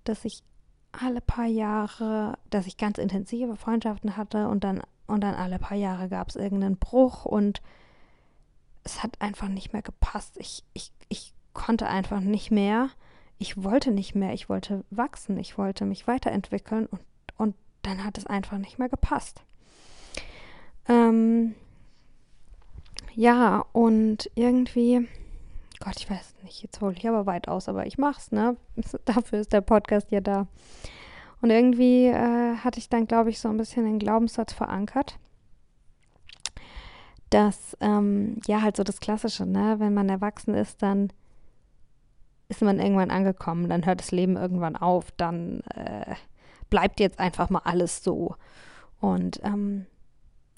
Dass 0.03 0.23
ich 0.23 0.43
alle 0.91 1.21
paar 1.21 1.47
Jahre, 1.47 2.37
dass 2.51 2.67
ich 2.67 2.77
ganz 2.77 2.99
intensive 2.99 3.55
Freundschaften 3.55 4.15
hatte 4.15 4.47
und 4.47 4.63
dann, 4.63 4.83
und 5.07 5.21
dann 5.21 5.33
alle 5.33 5.57
paar 5.57 5.77
Jahre 5.77 6.07
gab 6.07 6.29
es 6.29 6.35
irgendeinen 6.35 6.77
Bruch 6.77 7.25
und 7.25 7.63
es 8.83 9.01
hat 9.01 9.19
einfach 9.21 9.47
nicht 9.47 9.73
mehr 9.73 9.81
gepasst. 9.81 10.37
Ich, 10.37 10.63
ich, 10.73 10.91
ich 11.09 11.33
konnte 11.53 11.87
einfach 11.87 12.19
nicht 12.19 12.51
mehr. 12.51 12.89
Ich 13.39 13.63
wollte 13.63 13.89
nicht 13.89 14.13
mehr. 14.13 14.33
Ich 14.33 14.49
wollte 14.49 14.85
wachsen. 14.91 15.37
Ich 15.37 15.57
wollte 15.57 15.85
mich 15.85 16.05
weiterentwickeln 16.05 16.85
und, 16.85 17.01
und 17.37 17.55
dann 17.81 18.03
hat 18.03 18.19
es 18.19 18.27
einfach 18.27 18.59
nicht 18.59 18.77
mehr 18.77 18.89
gepasst. 18.89 19.43
Ähm, 20.91 21.55
ja, 23.15 23.65
und 23.71 24.29
irgendwie, 24.36 25.07
Gott, 25.79 25.95
ich 25.98 26.10
weiß 26.10 26.36
nicht, 26.43 26.62
jetzt 26.63 26.81
hole 26.81 26.93
ich 26.98 27.07
aber 27.07 27.25
weit 27.25 27.48
aus, 27.48 27.69
aber 27.69 27.86
ich 27.86 27.98
mach's, 27.98 28.31
ne? 28.31 28.57
Dafür 29.05 29.39
ist 29.39 29.53
der 29.53 29.62
Podcast 29.62 30.12
ja 30.12 30.19
da. 30.19 30.48
Und 31.41 31.50
irgendwie 31.50 32.07
äh, 32.07 32.57
hatte 32.57 32.79
ich 32.79 32.89
dann, 32.89 33.07
glaube 33.07 33.29
ich, 33.29 33.39
so 33.39 33.48
ein 33.48 33.57
bisschen 33.57 33.86
den 33.86 34.00
Glaubenssatz 34.00 34.51
verankert, 34.53 35.17
dass, 37.29 37.77
ähm, 37.79 38.41
ja, 38.45 38.62
halt 38.62 38.75
so 38.75 38.83
das 38.83 39.00
Klassische, 39.00 39.45
ne? 39.45 39.75
Wenn 39.79 39.93
man 39.93 40.10
erwachsen 40.10 40.53
ist, 40.53 40.81
dann 40.83 41.13
ist 42.50 42.62
man 42.62 42.79
irgendwann 42.79 43.12
angekommen, 43.12 43.69
dann 43.69 43.86
hört 43.86 44.01
das 44.01 44.12
Leben 44.12 44.36
irgendwann 44.36 44.75
auf, 44.75 45.12
dann 45.12 45.62
äh, 45.74 46.15
bleibt 46.69 47.00
jetzt 47.00 47.17
einfach 47.17 47.50
mal 47.50 47.62
alles 47.63 48.03
so. 48.03 48.36
Und 49.00 49.39
ähm, 49.43 49.86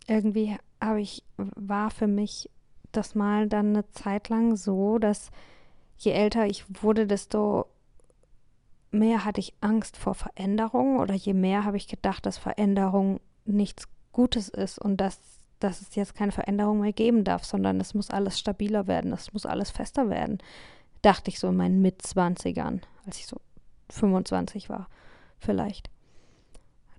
irgendwie 0.08 0.58
habe 0.82 1.02
ich, 1.02 1.24
war 1.38 1.90
für 1.90 2.08
mich 2.08 2.50
das 2.92 3.16
mal 3.16 3.48
dann 3.48 3.70
eine 3.70 3.90
Zeit 3.92 4.30
lang 4.30 4.56
so, 4.56 5.00
dass 5.00 5.32
je 5.98 6.12
älter 6.12 6.46
ich 6.46 6.66
wurde, 6.82 7.08
desto 7.08 7.66
mehr 8.92 9.26
hatte 9.26 9.40
ich 9.40 9.54
Angst 9.62 9.98
vor 9.98 10.14
Veränderung 10.14 11.00
oder 11.00 11.14
je 11.14 11.34
mehr 11.34 11.66
habe 11.66 11.78
ich 11.78 11.88
gedacht, 11.88 12.26
dass 12.26 12.38
Veränderung 12.38 13.20
nichts 13.46 13.88
Gutes 14.12 14.50
ist 14.50 14.78
und 14.78 14.98
dass, 14.98 15.20
dass 15.60 15.82
es 15.82 15.96
jetzt 15.96 16.16
keine 16.16 16.32
Veränderung 16.32 16.82
mehr 16.82 16.94
geben 16.94 17.24
darf, 17.24 17.44
sondern 17.44 17.82
es 17.82 17.94
muss 17.94 18.12
alles 18.12 18.40
stabiler 18.40 18.88
werden, 18.88 19.12
es 19.12 19.34
muss 19.34 19.46
alles 19.46 19.72
fester 19.72 20.10
werden. 20.10 20.38
Dachte 21.02 21.30
ich 21.30 21.40
so 21.40 21.50
in 21.50 21.58
meinen 21.58 21.82
Mitzwanzigern, 21.82 22.82
als 23.06 23.18
ich 23.18 23.26
so 23.26 23.38
25 23.90 24.70
war, 24.70 24.88
vielleicht. 25.40 25.90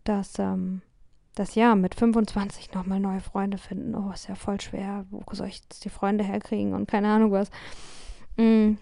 Dass, 0.03 0.39
ähm, 0.39 0.83
das 1.35 1.55
ja 1.55 1.75
mit 1.75 1.95
25 1.95 2.73
nochmal 2.73 3.01
neue 3.01 3.21
Freunde 3.21 3.59
finden, 3.59 3.95
oh, 3.95 4.13
ist 4.13 4.29
ja 4.29 4.35
voll 4.35 4.61
schwer. 4.61 5.05
Wo 5.11 5.23
soll 5.33 5.49
ich 5.49 5.61
jetzt 5.61 5.85
die 5.85 5.91
Freunde 5.91 6.25
herkriegen 6.25 6.75
und 6.75 6.89
keine 6.89 7.09
Ahnung 7.09 7.33
was. 7.33 7.51
Mm. 8.37 8.75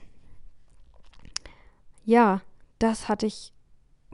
Ja, 2.04 2.40
das 2.78 3.08
hatte 3.08 3.26
ich, 3.26 3.52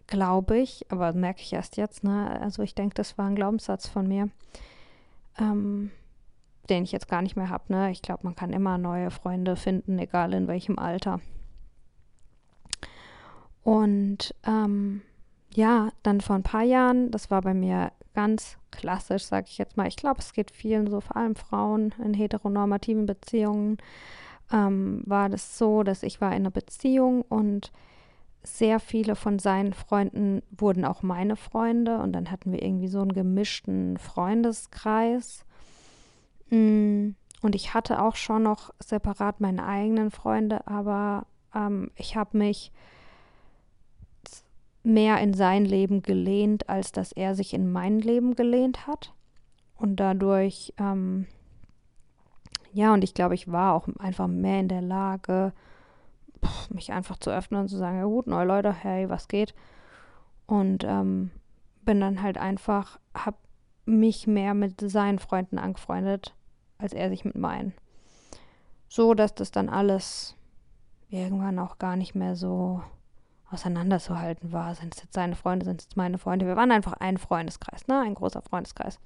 glaube 0.06 0.58
ich, 0.58 0.86
aber 0.90 1.12
merke 1.14 1.40
ich 1.40 1.52
erst 1.52 1.76
jetzt, 1.76 2.04
ne? 2.04 2.38
Also 2.40 2.62
ich 2.62 2.74
denke, 2.74 2.94
das 2.94 3.18
war 3.18 3.26
ein 3.26 3.34
Glaubenssatz 3.34 3.88
von 3.88 4.06
mir, 4.06 4.28
ähm, 5.38 5.90
den 6.68 6.84
ich 6.84 6.92
jetzt 6.92 7.08
gar 7.08 7.22
nicht 7.22 7.34
mehr 7.34 7.48
habe, 7.48 7.72
ne? 7.72 7.90
Ich 7.90 8.02
glaube, 8.02 8.20
man 8.24 8.36
kann 8.36 8.52
immer 8.52 8.78
neue 8.78 9.10
Freunde 9.10 9.56
finden, 9.56 9.98
egal 9.98 10.34
in 10.34 10.46
welchem 10.46 10.78
Alter. 10.78 11.20
Und 13.64 14.34
ähm, 14.46 15.02
ja, 15.54 15.90
dann 16.02 16.20
vor 16.20 16.36
ein 16.36 16.42
paar 16.42 16.62
Jahren, 16.62 17.10
das 17.10 17.30
war 17.30 17.42
bei 17.42 17.54
mir 17.54 17.90
ganz 18.18 18.58
klassisch, 18.72 19.26
sage 19.26 19.46
ich 19.48 19.58
jetzt 19.58 19.76
mal. 19.76 19.86
Ich 19.86 19.94
glaube, 19.94 20.18
es 20.18 20.32
geht 20.32 20.50
vielen 20.50 20.88
so, 20.88 21.00
vor 21.00 21.16
allem 21.16 21.36
Frauen 21.36 21.94
in 22.04 22.14
heteronormativen 22.14 23.06
Beziehungen, 23.06 23.78
ähm, 24.52 25.04
war 25.06 25.28
das 25.28 25.56
so, 25.56 25.84
dass 25.84 26.02
ich 26.02 26.20
war 26.20 26.30
in 26.30 26.38
einer 26.38 26.50
Beziehung 26.50 27.22
und 27.22 27.70
sehr 28.42 28.80
viele 28.80 29.14
von 29.14 29.38
seinen 29.38 29.72
Freunden 29.72 30.42
wurden 30.50 30.84
auch 30.84 31.04
meine 31.04 31.36
Freunde 31.36 31.98
und 31.98 32.12
dann 32.12 32.32
hatten 32.32 32.50
wir 32.50 32.60
irgendwie 32.60 32.88
so 32.88 33.00
einen 33.00 33.12
gemischten 33.12 33.98
Freundeskreis. 33.98 35.44
Mm, 36.50 37.10
und 37.40 37.54
ich 37.54 37.72
hatte 37.72 38.02
auch 38.02 38.16
schon 38.16 38.42
noch 38.42 38.74
separat 38.80 39.40
meine 39.40 39.64
eigenen 39.64 40.10
Freunde, 40.10 40.66
aber 40.66 41.24
ähm, 41.54 41.92
ich 41.94 42.16
habe 42.16 42.36
mich 42.36 42.72
mehr 44.88 45.20
in 45.20 45.34
sein 45.34 45.64
Leben 45.64 46.02
gelehnt, 46.02 46.68
als 46.68 46.92
dass 46.92 47.12
er 47.12 47.34
sich 47.34 47.54
in 47.54 47.70
mein 47.70 48.00
Leben 48.00 48.34
gelehnt 48.34 48.86
hat. 48.86 49.12
Und 49.76 49.96
dadurch, 49.96 50.72
ähm, 50.78 51.26
ja, 52.72 52.92
und 52.92 53.04
ich 53.04 53.14
glaube, 53.14 53.34
ich 53.34 53.52
war 53.52 53.74
auch 53.74 53.86
einfach 53.98 54.26
mehr 54.26 54.60
in 54.60 54.68
der 54.68 54.82
Lage, 54.82 55.52
mich 56.70 56.92
einfach 56.92 57.18
zu 57.18 57.30
öffnen 57.30 57.60
und 57.60 57.68
zu 57.68 57.76
sagen, 57.76 57.98
ja 57.98 58.04
gut, 58.04 58.26
neue 58.26 58.46
Leute, 58.46 58.72
hey, 58.72 59.08
was 59.08 59.28
geht? 59.28 59.54
Und 60.46 60.84
ähm, 60.84 61.30
bin 61.84 62.00
dann 62.00 62.22
halt 62.22 62.38
einfach, 62.38 62.98
hab 63.14 63.36
mich 63.84 64.26
mehr 64.26 64.54
mit 64.54 64.80
seinen 64.80 65.18
Freunden 65.18 65.58
angefreundet, 65.58 66.34
als 66.78 66.92
er 66.92 67.10
sich 67.10 67.24
mit 67.24 67.36
meinen. 67.36 67.74
So, 68.88 69.14
dass 69.14 69.34
das 69.34 69.50
dann 69.50 69.68
alles 69.68 70.34
irgendwann 71.10 71.58
auch 71.58 71.78
gar 71.78 71.96
nicht 71.96 72.14
mehr 72.14 72.36
so 72.36 72.82
auseinanderzuhalten 73.50 74.52
war. 74.52 74.74
Sind 74.74 74.94
es 74.94 75.02
jetzt 75.02 75.14
seine 75.14 75.36
Freunde, 75.36 75.64
sind 75.64 75.80
es 75.80 75.86
jetzt 75.86 75.96
meine 75.96 76.18
Freunde? 76.18 76.46
Wir 76.46 76.56
waren 76.56 76.72
einfach 76.72 76.94
ein 76.94 77.18
Freundeskreis, 77.18 77.86
ne? 77.86 78.00
Ein 78.00 78.14
großer 78.14 78.42
Freundeskreis. 78.42 78.98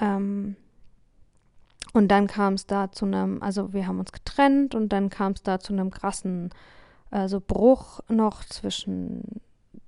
Ähm, 0.00 0.56
und 1.92 2.08
dann 2.08 2.26
kam 2.26 2.54
es 2.54 2.66
da 2.66 2.90
zu 2.90 3.06
einem, 3.06 3.42
also 3.42 3.72
wir 3.72 3.86
haben 3.86 3.98
uns 3.98 4.12
getrennt 4.12 4.74
und 4.74 4.90
dann 4.90 5.10
kam 5.10 5.32
es 5.32 5.42
da 5.42 5.58
zu 5.58 5.72
einem 5.72 5.90
krassen 5.90 6.50
also 7.10 7.40
Bruch 7.40 8.00
noch 8.08 8.44
zwischen, 8.44 9.40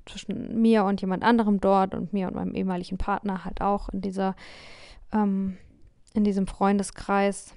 zwischen 0.07 0.61
mir 0.61 0.85
und 0.85 1.01
jemand 1.01 1.23
anderem 1.23 1.61
dort 1.61 1.95
und 1.95 2.13
mir 2.13 2.29
und 2.29 2.35
meinem 2.35 2.55
ehemaligen 2.55 2.99
Partner 2.99 3.45
halt 3.45 3.61
auch 3.61 3.89
in 3.91 4.01
dieser, 4.01 4.37
ähm, 5.13 5.59
in 6.15 6.25
diesem 6.25 6.47
Freundeskreis. 6.47 7.55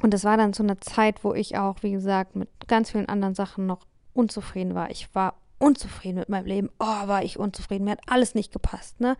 Und 0.00 0.14
es 0.14 0.24
war 0.24 0.36
dann 0.36 0.52
so 0.52 0.62
eine 0.62 0.78
Zeit, 0.78 1.24
wo 1.24 1.34
ich 1.34 1.58
auch, 1.58 1.82
wie 1.82 1.90
gesagt, 1.90 2.36
mit 2.36 2.48
ganz 2.68 2.92
vielen 2.92 3.08
anderen 3.08 3.34
Sachen 3.34 3.66
noch 3.66 3.84
unzufrieden 4.18 4.74
war. 4.74 4.90
Ich 4.90 5.14
war 5.14 5.34
unzufrieden 5.58 6.18
mit 6.18 6.28
meinem 6.28 6.46
Leben. 6.46 6.70
Oh, 6.80 6.84
war 6.84 7.22
ich 7.22 7.38
unzufrieden. 7.38 7.84
Mir 7.84 7.92
hat 7.92 8.00
alles 8.06 8.34
nicht 8.34 8.52
gepasst, 8.52 9.00
ne? 9.00 9.16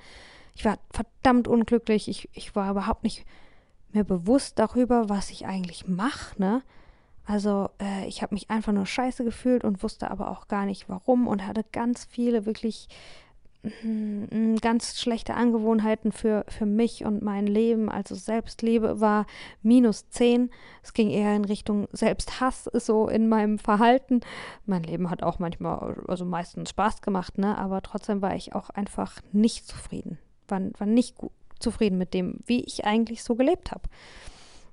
Ich 0.57 0.65
war 0.65 0.79
verdammt 0.91 1.47
unglücklich. 1.47 2.09
Ich, 2.09 2.29
ich 2.33 2.57
war 2.57 2.71
überhaupt 2.73 3.05
nicht 3.05 3.25
mehr 3.93 4.03
bewusst 4.05 4.59
darüber, 4.59 5.09
was 5.09 5.31
ich 5.31 5.47
eigentlich 5.47 5.87
mache, 5.87 6.41
ne? 6.41 6.63
Also 7.25 7.71
äh, 7.81 8.07
ich 8.07 8.23
habe 8.23 8.35
mich 8.35 8.51
einfach 8.51 8.73
nur 8.73 8.87
scheiße 8.87 9.23
gefühlt 9.23 9.63
und 9.63 9.83
wusste 9.83 10.11
aber 10.11 10.31
auch 10.31 10.49
gar 10.49 10.65
nicht 10.65 10.89
warum 10.89 11.29
und 11.29 11.47
hatte 11.47 11.65
ganz 11.73 12.05
viele 12.05 12.47
wirklich 12.47 12.89
ganz 14.61 15.01
schlechte 15.01 15.35
Angewohnheiten 15.35 16.13
für, 16.13 16.45
für 16.49 16.65
mich 16.65 17.05
und 17.05 17.23
mein 17.23 17.47
Leben. 17.47 17.91
Also 17.91 18.15
Selbstliebe 18.15 19.01
war 19.01 19.27
minus 19.63 20.09
10. 20.11 20.51
Es 20.83 20.93
ging 20.93 21.11
eher 21.11 21.35
in 21.35 21.45
Richtung 21.45 21.89
Selbsthass, 21.93 22.65
so 22.73 23.09
in 23.09 23.29
meinem 23.29 23.59
Verhalten. 23.59 24.21
Mein 24.65 24.85
Leben 24.85 25.11
hat 25.11 25.23
auch 25.23 25.39
manchmal, 25.39 25.97
also 26.07 26.25
meistens 26.25 26.71
Spaß 26.71 27.03
gemacht, 27.03 27.37
ne? 27.37 27.59
Aber 27.59 27.83
trotzdem 27.83 28.23
war 28.23 28.37
ich 28.37 28.55
auch 28.55 28.71
einfach 28.71 29.21
nicht 29.33 29.67
zufrieden. 29.67 30.19
War, 30.47 30.61
war 30.79 30.87
nicht 30.87 31.17
gut, 31.17 31.33
zufrieden 31.59 31.99
mit 31.99 32.15
dem, 32.15 32.39
wie 32.47 32.63
ich 32.63 32.85
eigentlich 32.85 33.25
so 33.25 33.35
gelebt 33.35 33.73
habe. 33.73 33.83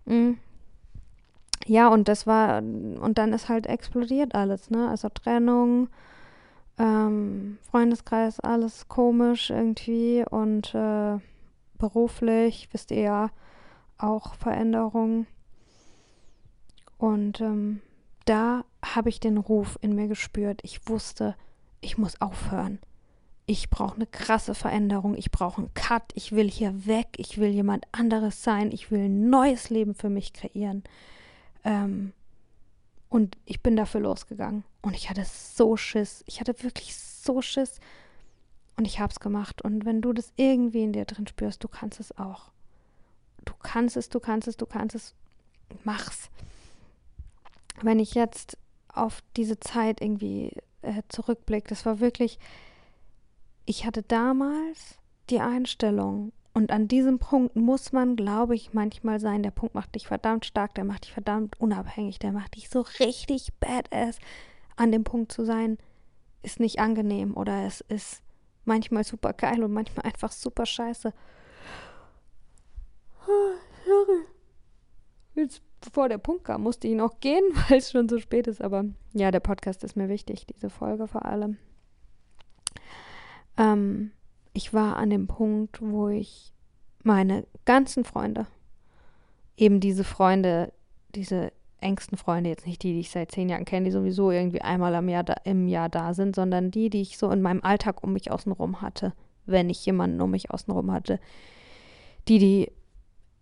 Mhm. 0.06 0.38
Ja, 1.66 1.88
und 1.88 2.08
das 2.08 2.28
war, 2.28 2.60
und 2.60 3.14
dann 3.16 3.34
ist 3.34 3.50
halt 3.50 3.66
explodiert 3.66 4.36
alles, 4.36 4.70
ne? 4.70 4.88
Also 4.88 5.10
Trennung, 5.10 5.90
ähm, 6.78 7.58
Freundeskreis, 7.70 8.40
alles 8.40 8.88
komisch 8.88 9.50
irgendwie 9.50 10.24
und 10.30 10.74
äh, 10.76 11.18
beruflich, 11.78 12.70
wisst 12.72 12.92
ihr 12.92 13.02
ja, 13.02 13.30
auch 13.98 14.36
Veränderungen. 14.36 15.28
Und 16.98 17.42
ähm, 17.42 17.82
da 18.26 18.66
habe 18.84 19.10
ich 19.10 19.20
den 19.20 19.38
Ruf 19.38 19.78
in 19.82 19.96
mir 19.96 20.08
gespürt. 20.08 20.62
Ich 20.64 20.88
wusste, 20.88 21.36
ich 21.82 21.98
muss 21.98 22.20
aufhören. 22.22 22.80
Ich 23.46 23.70
brauche 23.70 23.96
eine 23.96 24.08
krasse 24.08 24.56
Veränderung. 24.56 25.16
Ich 25.16 25.30
brauche 25.32 25.62
einen 25.62 25.74
Cut. 25.76 26.04
Ich 26.16 26.32
will 26.32 26.50
hier 26.50 26.88
weg. 26.88 27.10
Ich 27.18 27.38
will 27.38 27.50
jemand 27.50 27.86
anderes 27.92 28.44
sein. 28.44 28.72
Ich 28.72 28.90
will 28.90 29.06
ein 29.06 29.30
neues 29.30 29.70
Leben 29.70 29.94
für 29.94 30.10
mich 30.10 30.34
kreieren. 30.34 30.84
Ähm, 31.64 32.14
und 33.16 33.38
ich 33.46 33.64
bin 33.64 33.78
dafür 33.78 34.02
losgegangen. 34.02 34.66
Und 34.82 34.94
ich 34.94 35.10
hatte 35.10 35.24
so 35.24 35.78
Schiss. 35.78 36.26
Ich 36.28 36.42
hatte 36.42 36.64
wirklich 36.64 36.98
so 36.98 37.42
Schiss. 37.42 37.80
Und 38.76 38.84
ich 38.84 39.00
habe 39.00 39.10
es 39.10 39.22
gemacht. 39.22 39.62
Und 39.62 39.86
wenn 39.86 40.02
du 40.02 40.12
das 40.12 40.34
irgendwie 40.36 40.84
in 40.84 40.92
dir 40.92 41.06
drin 41.06 41.26
spürst, 41.26 41.64
du 41.64 41.70
kannst 41.70 42.02
es 42.02 42.18
auch. 42.18 42.52
Du 43.46 43.54
kannst 43.64 43.96
es, 43.96 44.10
du 44.10 44.20
kannst 44.20 44.50
es, 44.50 44.58
du 44.58 44.66
kannst 44.66 44.98
es. 44.98 45.14
Mach's. 45.86 46.30
Wenn 47.82 48.00
ich 48.00 48.16
jetzt 48.16 48.58
auf 48.90 49.24
diese 49.38 49.62
Zeit 49.62 50.02
irgendwie 50.02 50.52
äh, 50.82 51.02
zurückblicke, 51.08 51.70
das 51.70 51.86
war 51.86 52.02
wirklich, 52.02 52.38
ich 53.66 53.86
hatte 53.86 54.04
damals 54.04 54.98
die 55.30 55.40
Einstellung, 55.40 56.34
und 56.56 56.72
an 56.72 56.88
diesem 56.88 57.20
Punkt 57.20 57.58
muss 57.58 57.92
man, 57.92 58.16
glaube 58.16 58.56
ich, 58.56 58.74
manchmal 58.74 59.20
sein. 59.20 59.44
Der 59.44 59.52
Punkt 59.52 59.76
macht 59.76 59.94
dich 59.94 60.08
verdammt 60.08 60.46
stark, 60.46 60.74
der 60.74 60.86
macht 60.86 61.04
dich 61.04 61.12
verdammt 61.12 61.60
unabhängig, 61.60 62.18
der 62.18 62.32
macht 62.32 62.56
dich 62.56 62.70
so 62.70 62.80
richtig 63.00 63.54
badass. 63.60 64.20
An 64.78 64.94
dem 64.94 65.04
Punkt 65.04 65.34
zu 65.34 65.44
sein, 65.44 65.78
ist 66.44 66.62
nicht 66.62 66.80
angenehm 66.80 67.36
oder 67.36 67.66
es 67.66 67.82
ist 67.82 68.22
manchmal 68.64 69.04
super 69.04 69.34
geil 69.34 69.66
und 69.66 69.74
manchmal 69.74 70.06
einfach 70.06 70.32
super 70.32 70.66
scheiße. 70.66 71.14
sorry. 73.86 74.22
Jetzt, 75.34 75.62
bevor 75.82 76.08
der 76.08 76.20
Punkt 76.20 76.46
kam, 76.46 76.64
musste 76.64 76.88
ich 76.88 76.96
noch 76.96 77.20
gehen, 77.20 77.44
weil 77.68 77.80
es 77.80 77.92
schon 77.92 78.08
so 78.08 78.18
spät 78.18 78.48
ist. 78.48 78.62
Aber 78.62 78.86
ja, 79.12 79.30
der 79.30 79.42
Podcast 79.42 79.84
ist 79.84 79.98
mir 79.98 80.08
wichtig, 80.08 80.46
diese 80.46 80.70
Folge 80.70 81.10
vor 81.10 81.26
allem. 81.26 81.58
Ähm, 83.58 84.14
ich 84.56 84.74
war 84.74 84.96
an 84.96 85.10
dem 85.10 85.28
Punkt, 85.28 85.82
wo 85.82 86.08
ich 86.08 86.54
meine 87.04 87.46
ganzen 87.66 88.06
Freunde, 88.06 88.48
eben 89.58 89.80
diese 89.80 90.04
Freunde, 90.04 90.72
diese 91.14 91.52
engsten 91.82 92.18
Freunde, 92.18 92.50
jetzt 92.50 92.66
nicht 92.66 92.82
die, 92.82 92.94
die 92.94 93.02
ich 93.02 93.12
seit 93.12 93.32
zehn 93.32 93.50
Jahren 93.50 93.66
kenne, 93.66 93.86
die 93.86 93.92
sowieso 93.92 94.32
irgendwie 94.32 94.62
einmal 94.62 94.94
im 94.96 95.10
Jahr, 95.10 95.24
da, 95.24 95.36
im 95.44 95.68
Jahr 95.68 95.90
da 95.90 96.14
sind, 96.14 96.36
sondern 96.36 96.72
die, 96.72 96.90
die 96.90 97.02
ich 97.02 97.18
so 97.18 97.30
in 97.30 97.42
meinem 97.42 97.62
Alltag 97.64 98.02
um 98.02 98.14
mich 98.14 98.32
außenrum 98.32 98.82
hatte, 98.82 99.14
wenn 99.46 99.70
ich 99.70 99.86
jemanden 99.86 100.22
um 100.22 100.32
mich 100.32 100.50
außenrum 100.50 100.92
hatte. 100.92 101.20
Die, 102.30 102.40
die 102.40 102.72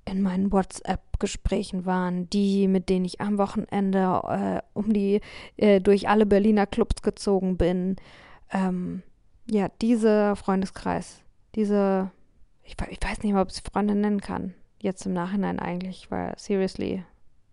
in 0.06 0.22
meinen 0.22 0.52
WhatsApp-Gesprächen 0.52 1.86
waren, 1.86 2.28
die, 2.32 2.68
mit 2.68 2.90
denen 2.90 3.06
ich 3.06 3.22
am 3.22 3.38
Wochenende 3.38 4.22
äh, 4.28 4.62
um 4.74 4.92
die, 4.92 5.22
äh, 5.58 5.80
durch 5.80 6.10
alle 6.10 6.26
Berliner 6.26 6.66
Clubs 6.66 7.04
gezogen 7.04 7.56
bin. 7.56 7.98
Ähm, 8.52 9.04
ja, 9.46 9.70
dieser 9.82 10.36
Freundeskreis, 10.36 11.22
diese, 11.56 12.12
ich, 12.64 12.76
ich 12.90 13.00
weiß 13.02 13.24
nicht 13.24 13.34
mal, 13.34 13.42
ob 13.42 13.50
ich 13.50 13.56
es 13.56 13.60
Freunde 13.60 13.96
nennen 13.96 14.22
kann, 14.22 14.54
jetzt 14.80 15.06
im 15.06 15.14
Nachhinein 15.14 15.60
eigentlich, 15.60 16.10
weil 16.12 16.34
seriously, 16.38 17.04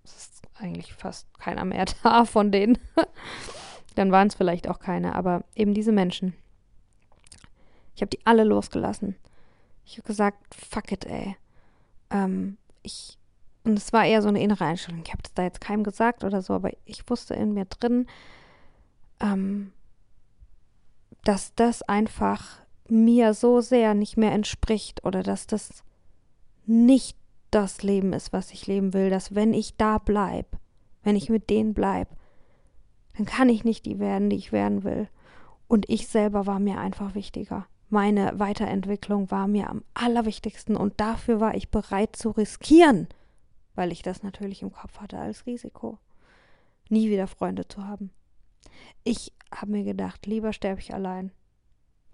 es 0.05 0.17
ist 0.17 0.43
eigentlich 0.55 0.93
fast 0.93 1.27
keiner 1.39 1.65
mehr 1.65 1.85
da 2.03 2.25
von 2.25 2.53
denen. 2.53 2.79
Dann 3.97 4.13
waren 4.13 4.29
es 4.29 4.35
vielleicht 4.35 4.69
auch 4.69 4.79
keine, 4.79 5.15
aber 5.15 5.45
eben 5.55 5.75
diese 5.75 5.93
Menschen. 5.93 6.35
Ich 7.95 8.03
habe 8.03 8.11
die 8.11 8.25
alle 8.25 8.45
losgelassen. 8.45 9.17
Ich 9.85 9.99
habe 9.99 10.07
gesagt, 10.07 10.55
fuck 10.55 10.93
it, 10.93 11.05
ey. 11.07 11.37
Ähm, 12.11 12.57
ich, 12.83 13.19
und 13.65 13.77
es 13.77 13.93
war 13.93 14.07
eher 14.07 14.23
so 14.23 14.29
eine 14.29 14.41
innere 14.41 14.65
Einstellung. 14.65 15.03
Ich 15.05 15.13
habe 15.13 15.23
das 15.23 15.35
da 15.35 15.43
jetzt 15.43 15.61
keinem 15.61 15.85
gesagt 15.85 16.23
oder 16.25 16.41
so, 16.41 16.55
aber 16.55 16.71
ich 16.85 17.09
wusste 17.11 17.35
in 17.35 17.53
mir 17.53 17.65
drin, 17.65 18.07
ähm, 19.21 19.73
dass 21.25 21.55
das 21.55 21.83
einfach 21.83 22.61
mir 22.89 23.35
so 23.35 23.61
sehr 23.61 23.95
nicht 23.95 24.17
mehr 24.17 24.33
entspricht 24.33 25.05
oder 25.05 25.23
dass 25.23 25.47
das 25.47 25.85
nicht 26.67 27.17
das 27.51 27.83
Leben 27.83 28.13
ist, 28.13 28.33
was 28.33 28.53
ich 28.53 28.67
leben 28.67 28.93
will, 28.95 29.11
dass 29.11 29.35
wenn 29.35 29.55
ich 29.55 29.77
da 29.77 29.99
bleibe, 29.99 30.59
wenn 31.03 31.17
ich 31.17 31.29
mit 31.29 31.51
denen 31.51 31.75
bleibe, 31.75 32.11
dann 33.17 33.27
kann 33.27 33.49
ich 33.49 33.65
nicht 33.65 33.87
die 33.87 33.99
werden, 33.99 34.31
die 34.31 34.37
ich 34.37 34.53
werden 34.53 34.85
will. 34.85 35.09
Und 35.69 35.89
ich 35.89 36.09
selber 36.09 36.47
war 36.47 36.59
mir 36.59 36.79
einfach 36.79 37.15
wichtiger. 37.15 37.67
Meine 37.89 38.39
Weiterentwicklung 38.39 39.31
war 39.31 39.49
mir 39.49 39.69
am 39.69 39.83
allerwichtigsten 39.95 40.77
und 40.77 41.01
dafür 41.01 41.41
war 41.41 41.55
ich 41.55 41.71
bereit 41.71 42.15
zu 42.15 42.31
riskieren, 42.31 43.09
weil 43.75 43.91
ich 43.91 44.03
das 44.03 44.23
natürlich 44.23 44.63
im 44.63 44.73
Kopf 44.73 45.01
hatte 45.01 45.19
als 45.19 45.47
Risiko, 45.47 45.99
nie 46.89 47.11
wieder 47.11 47.27
Freunde 47.27 47.67
zu 47.67 47.85
haben. 47.85 48.11
Ich 49.03 49.33
habe 49.53 49.73
mir 49.73 49.85
gedacht, 49.85 50.27
lieber 50.27 50.53
sterbe 50.53 50.81
ich 50.81 50.95
allein, 50.95 51.33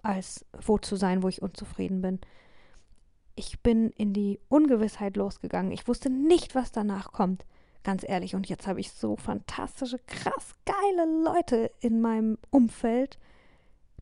als 0.01 0.45
wo 0.65 0.77
zu 0.77 0.95
sein, 0.95 1.23
wo 1.23 1.27
ich 1.27 1.41
unzufrieden 1.41 2.01
bin. 2.01 2.19
Ich 3.35 3.61
bin 3.61 3.91
in 3.91 4.13
die 4.13 4.39
Ungewissheit 4.49 5.15
losgegangen. 5.15 5.71
Ich 5.71 5.87
wusste 5.87 6.09
nicht, 6.09 6.55
was 6.55 6.71
danach 6.71 7.11
kommt. 7.11 7.45
Ganz 7.83 8.03
ehrlich. 8.07 8.35
Und 8.35 8.49
jetzt 8.49 8.67
habe 8.67 8.79
ich 8.79 8.91
so 8.91 9.15
fantastische, 9.15 9.99
krass 9.99 10.55
geile 10.65 11.23
Leute 11.23 11.71
in 11.79 12.01
meinem 12.01 12.37
Umfeld. 12.49 13.19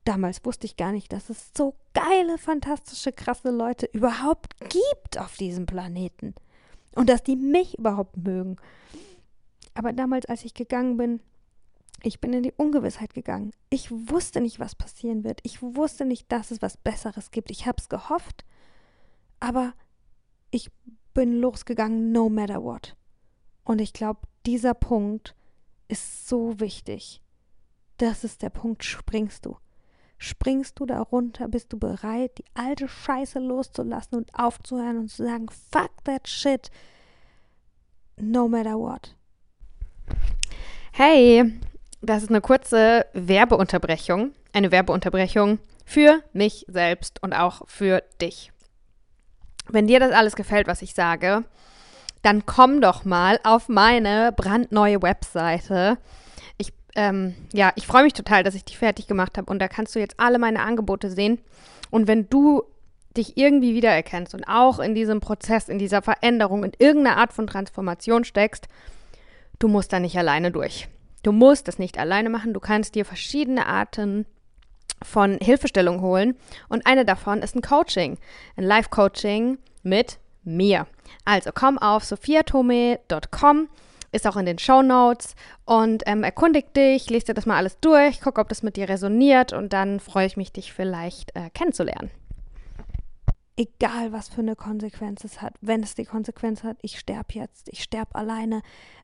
Damals 0.05 0.45
wusste 0.45 0.65
ich 0.65 0.77
gar 0.77 0.91
nicht, 0.91 1.11
dass 1.11 1.29
es 1.29 1.51
so 1.55 1.75
geile, 1.93 2.37
fantastische, 2.37 3.11
krasse 3.11 3.51
Leute 3.51 3.87
überhaupt 3.87 4.55
gibt 4.69 5.19
auf 5.19 5.35
diesem 5.35 5.65
Planeten. 5.65 6.33
Und 6.95 7.09
dass 7.09 7.23
die 7.23 7.35
mich 7.35 7.77
überhaupt 7.77 8.15
mögen. 8.15 8.55
Aber 9.73 9.91
damals, 9.91 10.25
als 10.25 10.45
ich 10.45 10.53
gegangen 10.53 10.95
bin, 10.95 11.19
ich 12.03 12.19
bin 12.21 12.33
in 12.33 12.43
die 12.43 12.53
Ungewissheit 12.53 13.13
gegangen. 13.13 13.51
Ich 13.69 13.89
wusste 13.91 14.41
nicht, 14.41 14.59
was 14.59 14.75
passieren 14.75 15.23
wird. 15.23 15.39
Ich 15.43 15.61
wusste 15.61 16.05
nicht, 16.05 16.31
dass 16.31 16.51
es 16.51 16.61
was 16.61 16.77
Besseres 16.77 17.31
gibt. 17.31 17.51
Ich 17.51 17.65
habe 17.65 17.77
es 17.79 17.89
gehofft, 17.89 18.45
aber 19.39 19.73
ich 20.51 20.71
bin 21.13 21.39
losgegangen, 21.39 22.11
no 22.11 22.29
matter 22.29 22.63
what. 22.63 22.95
Und 23.63 23.81
ich 23.81 23.93
glaube, 23.93 24.21
dieser 24.45 24.73
Punkt 24.73 25.35
ist 25.87 26.27
so 26.27 26.59
wichtig. 26.59 27.21
Das 27.97 28.23
ist 28.23 28.41
der 28.41 28.49
Punkt, 28.49 28.83
springst 28.83 29.45
du. 29.45 29.57
Springst 30.17 30.79
du 30.79 30.85
darunter, 30.85 31.47
bist 31.47 31.73
du 31.73 31.79
bereit, 31.79 32.37
die 32.37 32.45
alte 32.53 32.87
Scheiße 32.87 33.39
loszulassen 33.39 34.17
und 34.17 34.33
aufzuhören 34.33 34.97
und 34.97 35.09
zu 35.09 35.23
sagen, 35.23 35.47
fuck 35.49 35.91
that 36.05 36.27
shit, 36.27 36.69
no 38.17 38.47
matter 38.47 38.77
what. 38.77 39.15
Hey, 40.93 41.59
das 42.05 42.23
ist 42.23 42.29
eine 42.29 42.41
kurze 42.41 43.05
Werbeunterbrechung. 43.13 44.31
Eine 44.53 44.71
Werbeunterbrechung 44.71 45.59
für 45.85 46.21
mich 46.33 46.65
selbst 46.67 47.21
und 47.21 47.33
auch 47.33 47.67
für 47.67 48.03
dich. 48.21 48.51
Wenn 49.67 49.87
dir 49.87 49.99
das 49.99 50.11
alles 50.11 50.35
gefällt, 50.35 50.67
was 50.67 50.81
ich 50.81 50.93
sage, 50.93 51.43
dann 52.21 52.45
komm 52.45 52.81
doch 52.81 53.05
mal 53.05 53.39
auf 53.43 53.69
meine 53.69 54.31
brandneue 54.35 55.01
Webseite. 55.01 55.97
Ich, 56.57 56.73
ähm, 56.95 57.35
ja, 57.53 57.71
ich 57.75 57.85
freue 57.85 58.03
mich 58.03 58.13
total, 58.13 58.43
dass 58.43 58.55
ich 58.55 58.65
die 58.65 58.75
fertig 58.75 59.07
gemacht 59.07 59.37
habe 59.37 59.51
und 59.51 59.59
da 59.59 59.67
kannst 59.67 59.95
du 59.95 59.99
jetzt 59.99 60.19
alle 60.19 60.39
meine 60.39 60.61
Angebote 60.61 61.09
sehen. 61.09 61.39
Und 61.91 62.07
wenn 62.07 62.29
du 62.29 62.63
dich 63.15 63.37
irgendwie 63.37 63.75
wiedererkennst 63.75 64.33
und 64.33 64.43
auch 64.45 64.79
in 64.79 64.95
diesem 64.95 65.19
Prozess, 65.19 65.69
in 65.69 65.79
dieser 65.79 66.01
Veränderung, 66.01 66.63
in 66.63 66.73
irgendeiner 66.77 67.17
Art 67.17 67.33
von 67.33 67.47
Transformation 67.47 68.23
steckst, 68.23 68.67
du 69.59 69.67
musst 69.67 69.93
da 69.93 69.99
nicht 69.99 70.17
alleine 70.17 70.51
durch. 70.51 70.87
Du 71.25 71.31
musst 71.31 71.67
das 71.67 71.79
nicht 71.79 71.97
alleine 71.97 72.29
machen. 72.29 72.53
Du 72.53 72.59
kannst 72.59 72.93
dir 72.93 73.03
verschiedene 73.03 73.65
Arten 73.65 74.27
von 75.01 75.39
Hilfestellung 75.41 76.01
holen. 76.01 76.35
Und 76.69 76.85
eine 76.85 77.03
davon 77.03 77.41
ist 77.41 77.55
ein 77.55 77.63
Coaching, 77.63 78.19
ein 78.57 78.63
Live-Coaching 78.63 79.57
mit 79.81 80.19
mir. 80.43 80.85
Also 81.25 81.49
komm 81.51 81.79
auf 81.79 82.05
sophiatome.com, 82.05 83.69
ist 84.11 84.27
auch 84.27 84.37
in 84.37 84.45
den 84.45 84.59
Show 84.59 84.83
Notes 84.83 85.35
und 85.65 86.03
ähm, 86.05 86.23
erkundig 86.23 86.75
dich, 86.75 87.09
lest 87.09 87.27
dir 87.27 87.33
das 87.33 87.47
mal 87.47 87.57
alles 87.57 87.79
durch, 87.79 88.21
guck, 88.21 88.37
ob 88.37 88.47
das 88.47 88.61
mit 88.61 88.75
dir 88.77 88.87
resoniert 88.87 89.51
und 89.51 89.73
dann 89.73 89.99
freue 89.99 90.27
ich 90.27 90.37
mich, 90.37 90.51
dich 90.51 90.73
vielleicht 90.73 91.35
äh, 91.35 91.49
kennenzulernen 91.49 92.11
egal 93.57 94.11
was 94.11 94.27
für 94.27 94.41
eine 94.41 94.55
Konsequenz 94.55 95.23
es 95.23 95.41
hat, 95.41 95.55
wenn 95.61 95.81
es 95.81 95.95
die 95.95 96.05
Konsequenz 96.05 96.63
hat, 96.63 96.77
ich 96.81 96.99
sterbe 96.99 97.33
jetzt, 97.33 97.69
ich 97.69 97.83
sterbe 97.83 98.15
alleine, 98.15 98.61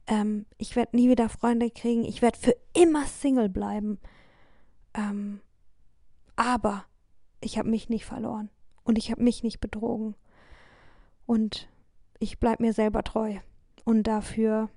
ähm, 0.08 0.46
ich 0.58 0.76
werde 0.76 0.96
nie 0.96 1.10
wieder 1.10 1.30
Freunde 1.30 1.70
kriegen, 1.70 2.04
ich 2.04 2.22
werde 2.22 2.38
für 2.38 2.56
immer 2.74 3.06
Single 3.06 3.50
bleiben. 3.50 4.00
Ähm, 4.94 5.40
aber 6.36 6.86
ich 7.40 7.58
habe 7.58 7.70
mich 7.70 7.90
nicht 7.90 8.06
verloren 8.06 8.50
und 8.84 8.98
ich 8.98 9.12
habe 9.12 9.24
mich 9.24 9.44
nicht 9.44 9.62
betrogen 9.62 10.16
und 11.26 11.70
ich 12.20 12.40
bleibe 12.40 12.64
mir 12.64 12.74
selber 12.74 13.04
treu 13.04 13.38
und 13.86 14.04
dafür 14.04 14.70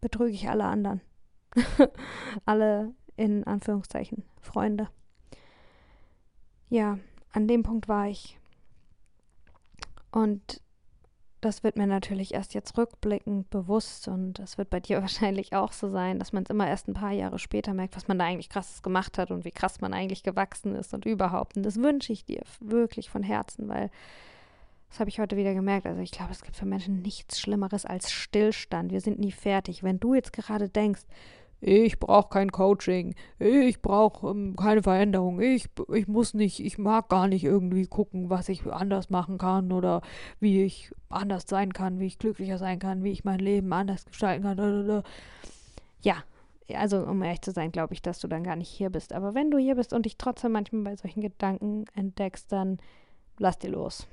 betrüge 0.00 0.32
ich 0.32 0.48
alle 0.48 0.64
anderen. 0.64 1.00
alle 2.44 2.94
in 3.16 3.44
Anführungszeichen 3.44 4.24
Freunde. 4.40 4.88
Ja, 6.68 6.98
an 7.32 7.48
dem 7.48 7.62
Punkt 7.62 7.88
war 7.88 8.08
ich. 8.08 8.38
Und 10.14 10.60
das 11.40 11.64
wird 11.64 11.76
mir 11.76 11.88
natürlich 11.88 12.34
erst 12.34 12.54
jetzt 12.54 12.78
rückblickend 12.78 13.50
bewusst 13.50 14.06
und 14.06 14.34
das 14.34 14.58
wird 14.58 14.70
bei 14.70 14.78
dir 14.78 15.00
wahrscheinlich 15.02 15.54
auch 15.54 15.72
so 15.72 15.90
sein, 15.90 16.20
dass 16.20 16.32
man 16.32 16.44
es 16.44 16.50
immer 16.50 16.68
erst 16.68 16.86
ein 16.86 16.94
paar 16.94 17.10
Jahre 17.10 17.40
später 17.40 17.74
merkt, 17.74 17.96
was 17.96 18.06
man 18.06 18.18
da 18.18 18.24
eigentlich 18.24 18.48
krasses 18.48 18.82
gemacht 18.82 19.18
hat 19.18 19.32
und 19.32 19.44
wie 19.44 19.50
krass 19.50 19.80
man 19.80 19.92
eigentlich 19.92 20.22
gewachsen 20.22 20.76
ist 20.76 20.94
und 20.94 21.04
überhaupt. 21.04 21.56
Und 21.56 21.64
das 21.64 21.76
wünsche 21.76 22.12
ich 22.12 22.24
dir 22.24 22.42
wirklich 22.60 23.10
von 23.10 23.24
Herzen, 23.24 23.68
weil 23.68 23.90
das 24.88 25.00
habe 25.00 25.10
ich 25.10 25.18
heute 25.18 25.36
wieder 25.36 25.52
gemerkt. 25.52 25.86
Also 25.86 26.00
ich 26.00 26.12
glaube, 26.12 26.30
es 26.30 26.42
gibt 26.42 26.56
für 26.56 26.66
Menschen 26.66 27.02
nichts 27.02 27.40
Schlimmeres 27.40 27.84
als 27.84 28.12
Stillstand. 28.12 28.92
Wir 28.92 29.00
sind 29.00 29.18
nie 29.18 29.32
fertig. 29.32 29.82
Wenn 29.82 29.98
du 29.98 30.14
jetzt 30.14 30.32
gerade 30.32 30.68
denkst, 30.68 31.02
ich 31.66 31.98
brauche 31.98 32.28
kein 32.28 32.52
Coaching, 32.52 33.14
ich 33.38 33.80
brauche 33.80 34.28
ähm, 34.28 34.54
keine 34.54 34.82
Veränderung, 34.82 35.40
ich, 35.40 35.70
ich 35.94 36.06
muss 36.06 36.34
nicht, 36.34 36.60
ich 36.60 36.76
mag 36.76 37.08
gar 37.08 37.26
nicht 37.26 37.42
irgendwie 37.42 37.86
gucken, 37.86 38.28
was 38.28 38.50
ich 38.50 38.66
anders 38.66 39.08
machen 39.08 39.38
kann 39.38 39.72
oder 39.72 40.02
wie 40.40 40.62
ich 40.62 40.92
anders 41.08 41.44
sein 41.48 41.72
kann, 41.72 42.00
wie 42.00 42.06
ich 42.06 42.18
glücklicher 42.18 42.58
sein 42.58 42.78
kann, 42.78 43.02
wie 43.02 43.12
ich 43.12 43.24
mein 43.24 43.38
Leben 43.38 43.72
anders 43.72 44.04
gestalten 44.04 44.42
kann. 44.42 45.02
Ja, 46.02 46.16
also 46.74 46.98
um 46.98 47.22
ehrlich 47.22 47.40
zu 47.40 47.50
sein, 47.50 47.72
glaube 47.72 47.94
ich, 47.94 48.02
dass 48.02 48.20
du 48.20 48.28
dann 48.28 48.44
gar 48.44 48.56
nicht 48.56 48.68
hier 48.68 48.90
bist. 48.90 49.14
Aber 49.14 49.34
wenn 49.34 49.50
du 49.50 49.56
hier 49.56 49.76
bist 49.76 49.94
und 49.94 50.04
dich 50.04 50.18
trotzdem 50.18 50.52
manchmal 50.52 50.82
bei 50.82 50.96
solchen 50.96 51.22
Gedanken 51.22 51.86
entdeckst, 51.94 52.52
dann 52.52 52.78
lass 53.38 53.58
dir 53.58 53.70
los. 53.70 54.06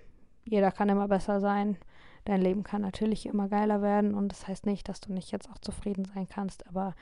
Jeder 0.45 0.71
kann 0.71 0.87
immer 0.87 1.09
besser 1.09 1.41
sein. 1.41 1.77
Dein 2.23 2.41
Leben 2.41 2.63
kann 2.63 2.81
natürlich 2.81 3.25
immer 3.25 3.49
geiler 3.49 3.81
werden 3.81 4.13
und 4.13 4.29
das 4.29 4.47
heißt 4.47 4.65
nicht, 4.65 4.87
dass 4.87 5.01
du 5.01 5.11
nicht 5.11 5.31
jetzt 5.31 5.49
auch 5.49 5.57
zufrieden 5.57 6.05
sein 6.05 6.27
kannst, 6.29 6.65
aber 6.67 6.95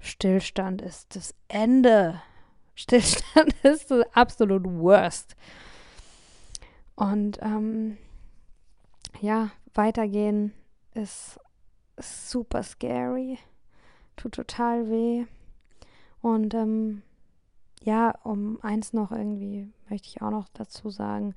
Stillstand 0.00 0.82
ist 0.82 1.14
das 1.14 1.34
Ende. 1.48 2.20
Stillstand 2.74 3.54
ist 3.62 3.90
das 3.90 4.04
absolut 4.14 4.64
worst. 4.64 5.36
Und 6.96 7.38
ähm, 7.42 7.96
ja, 9.20 9.50
weitergehen 9.74 10.52
ist, 10.94 11.38
super 11.98 12.62
scary, 12.62 13.38
tut 14.16 14.32
total 14.32 14.90
weh. 14.90 15.26
Und 16.20 16.54
ähm, 16.54 17.02
ja, 17.82 18.14
um 18.24 18.58
eins 18.62 18.92
noch 18.92 19.10
irgendwie 19.10 19.68
möchte 19.88 20.08
ich 20.08 20.22
auch 20.22 20.30
noch 20.30 20.48
dazu 20.52 20.90
sagen, 20.90 21.34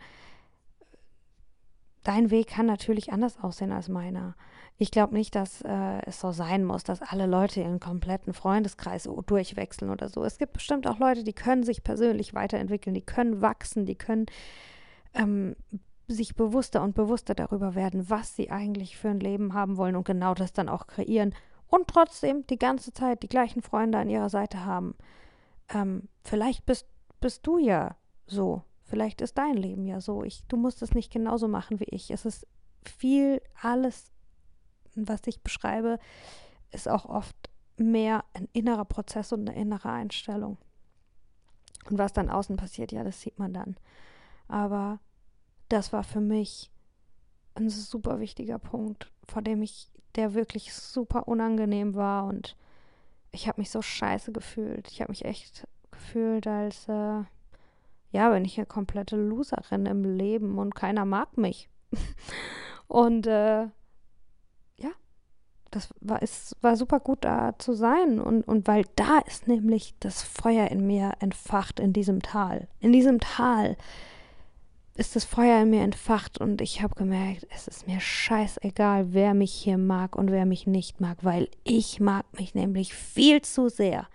dein 2.04 2.32
Weg 2.32 2.48
kann 2.48 2.66
natürlich 2.66 3.12
anders 3.12 3.40
aussehen 3.42 3.72
als 3.72 3.90
meiner. 3.90 4.36
Ich 4.78 4.92
glaube 4.92 5.14
nicht, 5.14 5.36
dass 5.36 5.62
äh, 5.62 6.02
es 6.06 6.20
so 6.20 6.32
sein 6.32 6.64
muss, 6.64 6.84
dass 6.84 7.02
alle 7.02 7.26
Leute 7.26 7.62
ihren 7.62 7.80
kompletten 7.80 8.34
Freundeskreis 8.34 9.08
durchwechseln 9.26 9.92
oder 9.92 10.10
so. 10.10 10.24
Es 10.24 10.38
gibt 10.38 10.54
bestimmt 10.54 10.88
auch 10.88 11.00
Leute, 11.00 11.24
die 11.24 11.34
können 11.34 11.64
sich 11.64 11.84
persönlich 11.84 12.34
weiterentwickeln, 12.34 12.94
die 12.94 13.06
können 13.06 13.42
wachsen, 13.42 13.86
die 13.86 13.96
können 13.96 14.26
ähm, 15.14 15.56
sich 16.08 16.36
bewusster 16.36 16.82
und 16.82 16.96
bewusster 16.96 17.36
darüber 17.36 17.76
werden, 17.76 18.10
was 18.10 18.36
sie 18.36 18.52
eigentlich 18.52 18.98
für 18.98 19.10
ein 19.10 19.20
Leben 19.20 19.54
haben 19.54 19.78
wollen 19.78 19.96
und 19.96 20.06
genau 20.06 20.34
das 20.34 20.54
dann 20.54 20.70
auch 20.70 20.88
kreieren 20.88 21.34
und 21.68 21.88
trotzdem 21.88 22.46
die 22.48 22.60
ganze 22.60 22.94
Zeit 22.94 23.24
die 23.24 23.30
gleichen 23.30 23.62
Freunde 23.62 23.98
an 23.98 24.10
ihrer 24.10 24.30
Seite 24.30 24.66
haben. 24.66 24.96
Ähm, 25.70 26.10
vielleicht 26.24 26.66
bist, 26.66 26.88
bist 27.22 27.48
du 27.48 27.58
ja 27.58 27.96
so 28.28 28.64
Vielleicht 28.94 29.22
ist 29.22 29.40
dein 29.40 29.58
Leben 29.58 29.88
ja 29.88 30.00
so. 30.02 30.24
Ich, 30.24 30.44
du 30.50 30.56
musst 30.56 30.84
es 30.84 30.94
nicht 30.94 31.12
genauso 31.12 31.48
machen 31.48 31.80
wie 31.80 31.86
ich. 31.86 32.12
Es 32.12 32.26
ist 32.26 32.46
viel, 32.86 33.42
alles, 33.60 34.12
was 34.94 35.22
ich 35.26 35.42
beschreibe, 35.42 35.98
ist 36.70 36.88
auch 36.88 37.06
oft 37.06 37.36
mehr 37.76 38.24
ein 38.36 38.48
innerer 38.54 38.86
Prozess 38.86 39.34
und 39.34 39.50
eine 39.50 39.60
innere 39.60 39.90
Einstellung. 39.90 40.60
Und 41.90 41.98
was 41.98 42.14
dann 42.14 42.30
außen 42.30 42.56
passiert, 42.56 42.92
ja, 42.92 43.04
das 43.04 43.20
sieht 43.20 43.40
man 43.40 43.52
dann. 43.52 43.78
Aber 44.48 45.00
das 45.70 45.92
war 45.92 46.04
für 46.04 46.22
mich 46.22 46.70
ein 47.56 47.72
super 47.72 48.20
wichtiger 48.20 48.60
Punkt, 48.60 49.12
vor 49.28 49.42
dem 49.42 49.64
ich, 49.64 49.90
der 50.14 50.36
wirklich 50.36 50.72
super 50.72 51.28
unangenehm 51.28 51.96
war 51.96 52.26
und 52.26 52.56
ich 53.32 53.48
habe 53.48 53.60
mich 53.60 53.72
so 53.72 53.82
scheiße 53.82 54.32
gefühlt. 54.32 54.92
Ich 54.92 55.02
habe 55.02 55.12
mich 55.12 55.26
echt 55.26 55.68
gefühlt, 55.90 56.46
als 56.46 56.88
äh, 56.88 57.24
ja, 58.14 58.30
bin 58.30 58.46
ich 58.46 58.58
eine 58.58 58.68
komplette 58.68 59.18
Loserin 59.18 59.88
im 59.88 60.04
Leben 60.04 60.60
und 60.60 60.76
keiner 60.76 61.04
mag 61.04 61.36
mich. 61.36 61.68
und 62.88 63.26
äh, 63.26 63.64
ja, 63.64 64.92
das 65.72 65.90
war, 66.00 66.22
es 66.22 66.56
war 66.62 66.78
super 66.78 67.00
gut 67.00 67.26
da 67.26 67.58
zu 67.58 67.74
sein. 67.74 68.20
Und, 68.20 68.48
und 68.48 68.68
weil 68.68 68.86
da 68.96 69.18
ist 69.26 69.48
nämlich 69.48 69.96
das 70.00 70.22
Feuer 70.22 70.68
in 70.68 70.86
mir 70.86 71.14
entfacht 71.20 71.80
in 71.80 71.92
diesem 71.92 72.22
Tal. 72.22 72.68
In 72.80 72.94
diesem 72.94 73.20
Tal 73.20 73.78
ist 74.96 75.16
das 75.16 75.26
Feuer 75.26 75.64
in 75.64 75.72
mir 75.72 75.82
entfacht 75.82 76.40
und 76.40 76.62
ich 76.62 76.84
habe 76.84 76.94
gemerkt, 76.94 77.48
es 77.50 77.68
ist 77.68 77.88
mir 77.88 78.00
scheißegal, 78.00 79.12
wer 79.12 79.34
mich 79.34 79.52
hier 79.52 79.80
mag 79.80 80.16
und 80.16 80.30
wer 80.30 80.46
mich 80.46 80.68
nicht 80.68 81.02
mag, 81.02 81.18
weil 81.24 81.50
ich 81.64 82.00
mag 82.00 82.26
mich 82.38 82.54
nämlich 82.54 82.94
viel 82.94 83.42
zu 83.42 83.70
sehr, 83.70 84.08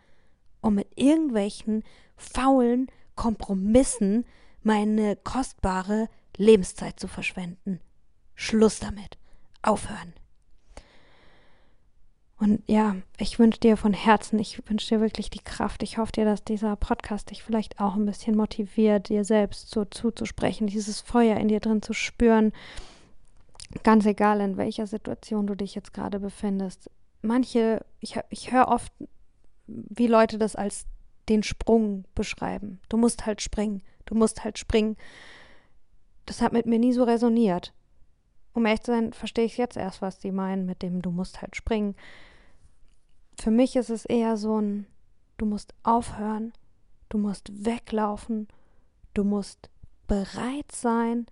um 0.60 0.76
mit 0.76 0.86
irgendwelchen 0.94 1.82
faulen, 2.16 2.86
Kompromissen 3.18 4.24
meine 4.62 5.16
kostbare 5.16 6.08
Lebenszeit 6.36 7.00
zu 7.00 7.08
verschwenden. 7.08 7.80
Schluss 8.36 8.78
damit. 8.78 9.18
Aufhören. 9.60 10.12
Und 12.38 12.62
ja, 12.68 12.94
ich 13.18 13.40
wünsche 13.40 13.58
dir 13.58 13.76
von 13.76 13.92
Herzen, 13.92 14.38
ich 14.38 14.62
wünsche 14.70 14.94
dir 14.94 15.00
wirklich 15.00 15.30
die 15.30 15.40
Kraft. 15.40 15.82
Ich 15.82 15.98
hoffe 15.98 16.12
dir, 16.12 16.24
dass 16.24 16.44
dieser 16.44 16.76
Podcast 16.76 17.30
dich 17.30 17.42
vielleicht 17.42 17.80
auch 17.80 17.96
ein 17.96 18.06
bisschen 18.06 18.36
motiviert, 18.36 19.08
dir 19.08 19.24
selbst 19.24 19.70
so 19.70 19.84
zuzusprechen, 19.84 20.68
dieses 20.68 21.00
Feuer 21.00 21.38
in 21.38 21.48
dir 21.48 21.58
drin 21.58 21.82
zu 21.82 21.94
spüren. 21.94 22.52
Ganz 23.82 24.06
egal, 24.06 24.40
in 24.40 24.56
welcher 24.56 24.86
Situation 24.86 25.48
du 25.48 25.56
dich 25.56 25.74
jetzt 25.74 25.92
gerade 25.92 26.20
befindest. 26.20 26.88
Manche, 27.20 27.84
ich, 27.98 28.16
ich 28.30 28.52
höre 28.52 28.68
oft, 28.68 28.92
wie 29.66 30.06
Leute 30.06 30.38
das 30.38 30.54
als 30.54 30.86
den 31.28 31.42
Sprung 31.42 32.04
beschreiben. 32.14 32.80
Du 32.88 32.96
musst 32.96 33.26
halt 33.26 33.40
springen. 33.42 33.82
Du 34.06 34.14
musst 34.14 34.44
halt 34.44 34.58
springen. 34.58 34.96
Das 36.26 36.40
hat 36.40 36.52
mit 36.52 36.66
mir 36.66 36.78
nie 36.78 36.92
so 36.92 37.04
resoniert. 37.04 37.72
Um 38.54 38.66
ehrlich 38.66 38.82
zu 38.82 38.92
sein, 38.92 39.12
verstehe 39.12 39.44
ich 39.44 39.56
jetzt 39.56 39.76
erst, 39.76 40.02
was 40.02 40.18
die 40.18 40.32
meinen 40.32 40.66
mit 40.66 40.82
dem 40.82 41.02
Du 41.02 41.10
musst 41.10 41.40
halt 41.42 41.56
springen. 41.56 41.94
Für 43.40 43.50
mich 43.50 43.76
ist 43.76 43.90
es 43.90 44.04
eher 44.04 44.36
so 44.36 44.60
ein 44.60 44.86
Du 45.38 45.46
musst 45.46 45.72
aufhören, 45.84 46.52
du 47.08 47.16
musst 47.16 47.64
weglaufen, 47.64 48.48
du 49.14 49.22
musst 49.22 49.70
bereit 50.08 50.72
sein, 50.72 51.26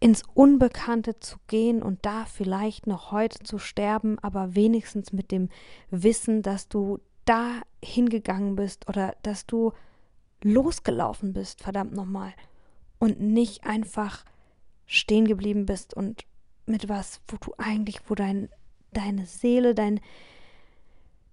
ins 0.00 0.24
Unbekannte 0.34 1.20
zu 1.20 1.36
gehen 1.46 1.80
und 1.80 2.04
da 2.04 2.24
vielleicht 2.24 2.88
noch 2.88 3.12
heute 3.12 3.38
zu 3.44 3.58
sterben, 3.58 4.18
aber 4.18 4.56
wenigstens 4.56 5.12
mit 5.12 5.30
dem 5.30 5.48
Wissen, 5.90 6.42
dass 6.42 6.68
du 6.68 6.98
da 7.24 7.62
hingegangen 7.82 8.56
bist 8.56 8.88
oder 8.88 9.16
dass 9.22 9.46
du 9.46 9.72
losgelaufen 10.42 11.32
bist, 11.32 11.62
verdammt 11.62 11.94
nochmal, 11.94 12.32
und 12.98 13.20
nicht 13.20 13.64
einfach 13.64 14.24
stehen 14.86 15.26
geblieben 15.26 15.66
bist 15.66 15.94
und 15.94 16.24
mit 16.66 16.88
was, 16.88 17.20
wo 17.28 17.36
du 17.38 17.54
eigentlich, 17.58 18.00
wo 18.08 18.14
dein, 18.14 18.48
deine 18.92 19.26
Seele, 19.26 19.74
dein, 19.74 20.00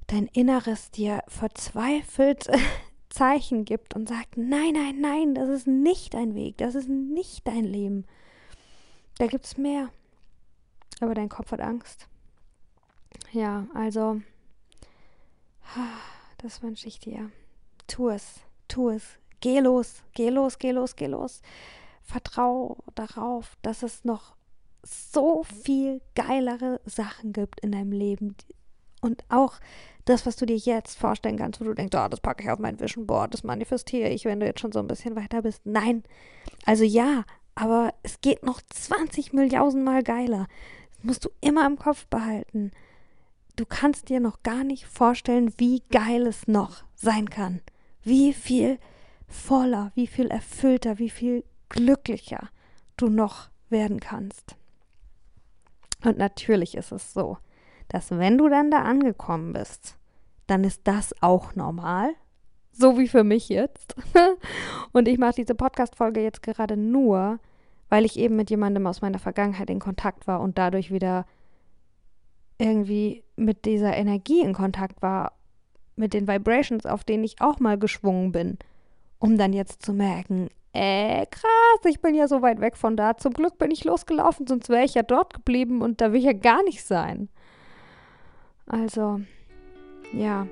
dein 0.08 0.28
Inneres 0.28 0.92
dir 0.92 1.24
verzweifelt 1.28 2.50
Zeichen 3.10 3.66
gibt 3.66 3.96
und 3.96 4.08
sagt, 4.08 4.38
nein, 4.38 4.74
nein, 4.74 5.02
nein, 5.02 5.36
das 5.36 5.50
ist 5.50 5.68
nicht 5.68 6.14
dein 6.14 6.34
Weg, 6.36 6.58
das 6.58 6.76
ist 6.76 6.90
nicht 6.90 7.46
dein 7.48 7.66
Leben. 7.66 8.06
Da 9.18 9.28
gibt 9.28 9.46
es 9.46 9.58
mehr. 9.58 9.90
Aber 11.02 11.14
dein 11.14 11.30
Kopf 11.30 11.52
hat 11.52 11.62
Angst. 11.62 12.08
Ja, 13.32 13.68
also 13.74 14.22
das 16.38 16.62
wünsche 16.62 16.88
ich 16.88 17.00
dir. 17.00 17.32
Tu 17.88 18.10
es, 18.10 18.42
tu 18.68 18.90
es. 18.90 19.04
Geh 19.40 19.60
los, 19.60 20.04
geh 20.14 20.30
los, 20.30 20.60
geh 20.60 20.72
los, 20.72 20.96
geh 20.96 21.08
los. 21.08 21.42
Vertrau 22.04 22.78
darauf, 22.96 23.58
dass 23.62 23.84
es 23.84 24.04
noch 24.04 24.36
so 24.84 25.44
viel 25.44 26.02
geilere 26.16 26.80
Sachen 26.86 27.34
gibt 27.34 27.60
in 27.62 27.72
deinem 27.72 27.92
Leben. 27.92 28.36
Und 29.02 29.24
auch 29.30 29.60
das, 30.06 30.26
was 30.26 30.36
du 30.36 30.46
dir 30.46 30.58
jetzt 30.58 30.98
vorstellen 30.98 31.38
kannst, 31.38 31.60
wo 31.60 31.66
du 31.66 31.74
denkst, 31.74 31.98
oh, 31.98 32.08
das 32.08 32.20
packe 32.20 32.44
ich 32.44 32.50
auf 32.50 32.60
mein 32.60 32.80
Vision 32.80 33.08
Board, 33.08 33.34
das 33.34 33.44
manifestiere 33.44 34.10
ich, 34.10 34.26
wenn 34.26 34.40
du 34.40 34.46
jetzt 34.46 34.60
schon 34.60 34.72
so 34.72 34.80
ein 34.80 34.88
bisschen 34.88 35.16
weiter 35.16 35.42
bist. 35.42 35.62
Nein. 35.66 36.04
Also 36.66 36.84
ja, 36.84 37.24
aber 37.56 37.94
es 38.04 38.22
geht 38.22 38.44
noch 38.44 38.62
20 38.62 39.34
Milliarden 39.34 39.84
Mal 39.84 40.04
geiler. 40.04 40.48
Das 40.90 41.04
musst 41.04 41.26
du 41.26 41.30
immer 41.42 41.66
im 41.66 41.78
Kopf 41.78 42.08
behalten 42.08 42.72
du 43.56 43.66
kannst 43.66 44.10
dir 44.10 44.20
noch 44.20 44.44
gar 44.44 44.64
nicht 44.64 44.86
vorstellen, 44.86 45.54
wie 45.58 45.82
geil 45.92 46.28
es 46.28 46.48
noch 46.48 46.84
sein 46.96 47.30
kann. 47.30 47.62
Wie 48.04 48.34
viel 48.34 48.80
voller, 49.28 49.92
wie 49.96 50.08
viel 50.08 50.28
erfüllter, 50.28 51.00
wie 51.00 51.10
viel 51.10 51.44
glücklicher 51.70 52.50
du 52.98 53.08
noch 53.08 53.50
werden 53.70 54.00
kannst. 54.00 54.56
Und 56.04 56.18
natürlich 56.18 56.76
ist 56.76 56.92
es 56.92 57.14
so, 57.14 57.38
dass 57.88 58.12
wenn 58.12 58.38
du 58.38 58.50
dann 58.50 58.72
da 58.72 58.82
angekommen 58.82 59.54
bist, 59.54 59.98
dann 60.48 60.64
ist 60.64 60.82
das 60.86 61.14
auch 61.22 61.56
normal, 61.56 62.14
so 62.72 62.98
wie 62.98 63.08
für 63.08 63.24
mich 63.24 63.50
jetzt. 63.50 63.96
Und 64.92 65.08
ich 65.08 65.18
mache 65.18 65.36
diese 65.36 65.56
Podcast-Folge 65.56 66.22
jetzt 66.22 66.42
gerade 66.42 66.78
nur, 66.78 67.40
weil 67.90 68.06
ich 68.06 68.18
eben 68.18 68.36
mit 68.36 68.50
jemandem 68.50 68.88
aus 68.88 69.02
meiner 69.02 69.20
Vergangenheit 69.20 69.70
in 69.70 69.80
Kontakt 69.80 70.26
war 70.26 70.40
und 70.40 70.58
dadurch 70.58 70.92
wieder 70.92 71.26
irgendwie 72.58 73.24
mit 73.42 73.66
dieser 73.66 73.96
Energie 73.96 74.42
in 74.42 74.54
Kontakt 74.54 75.02
war, 75.02 75.34
mit 75.96 76.14
den 76.14 76.28
Vibrations, 76.28 76.86
auf 76.86 77.04
denen 77.04 77.24
ich 77.24 77.42
auch 77.42 77.60
mal 77.60 77.78
geschwungen 77.78 78.32
bin, 78.32 78.58
um 79.20 79.38
dann 79.38 79.54
jetzt 79.54 79.84
zu 79.84 79.94
merken, 79.94 80.50
äh, 80.74 81.26
krass, 81.26 81.86
ich 81.86 82.00
bin 82.00 82.16
ja 82.16 82.28
so 82.28 82.42
weit 82.42 82.62
weg 82.62 82.78
von 82.78 82.96
da. 82.96 83.18
Zum 83.18 83.34
Glück 83.34 83.58
bin 83.58 83.72
ich 83.72 83.84
losgelaufen, 83.84 84.48
sonst 84.48 84.70
wäre 84.70 84.86
ich 84.86 84.94
ja 84.94 85.04
dort 85.04 85.34
geblieben 85.34 85.82
und 85.82 86.00
da 86.00 86.12
will 86.12 86.20
ich 86.20 86.26
ja 86.26 86.34
gar 86.34 86.64
nicht 86.64 86.84
sein. 86.84 87.28
Also, 88.68 89.20
ja, 90.14 90.48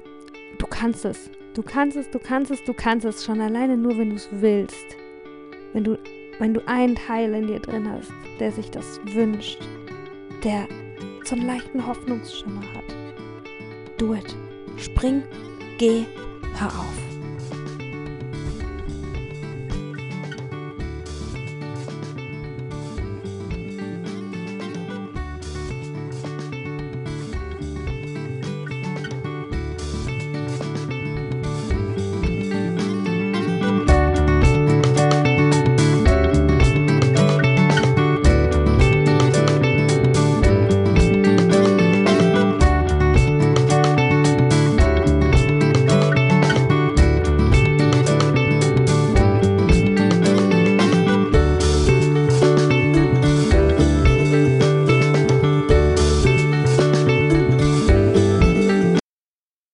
du 0.58 0.67
kannst 0.67 1.06
es. 1.06 1.30
Du 1.54 1.63
kannst 1.63 1.95
es, 1.95 2.10
du 2.12 2.19
kannst 2.19 2.52
es, 2.52 2.63
du 2.63 2.73
kannst 2.73 3.06
es 3.06 3.23
schon 3.23 3.39
alleine 3.39 3.78
nur, 3.78 3.97
wenn 3.97 4.10
du 4.10 4.15
es 4.15 4.28
willst. 4.32 4.86
Wenn 5.73 5.84
du, 5.84 5.97
wenn 6.38 6.54
du 6.54 6.67
einen 6.67 6.95
Teil 6.95 7.34
in 7.34 7.47
dir 7.47 7.60
drin 7.60 7.89
hast, 7.89 8.12
der 8.39 8.52
sich 8.52 8.69
das 8.69 8.99
wünscht, 9.06 9.60
der 10.43 10.67
zum 11.25 11.45
leichten 11.45 11.86
Hoffnungsschimmer 11.86 12.62
hat. 12.73 12.95
Do 13.97 14.13
it. 14.13 14.36
Spring, 14.77 15.23
geh, 15.77 16.05
hör 16.55 16.67
auf. 16.67 17.09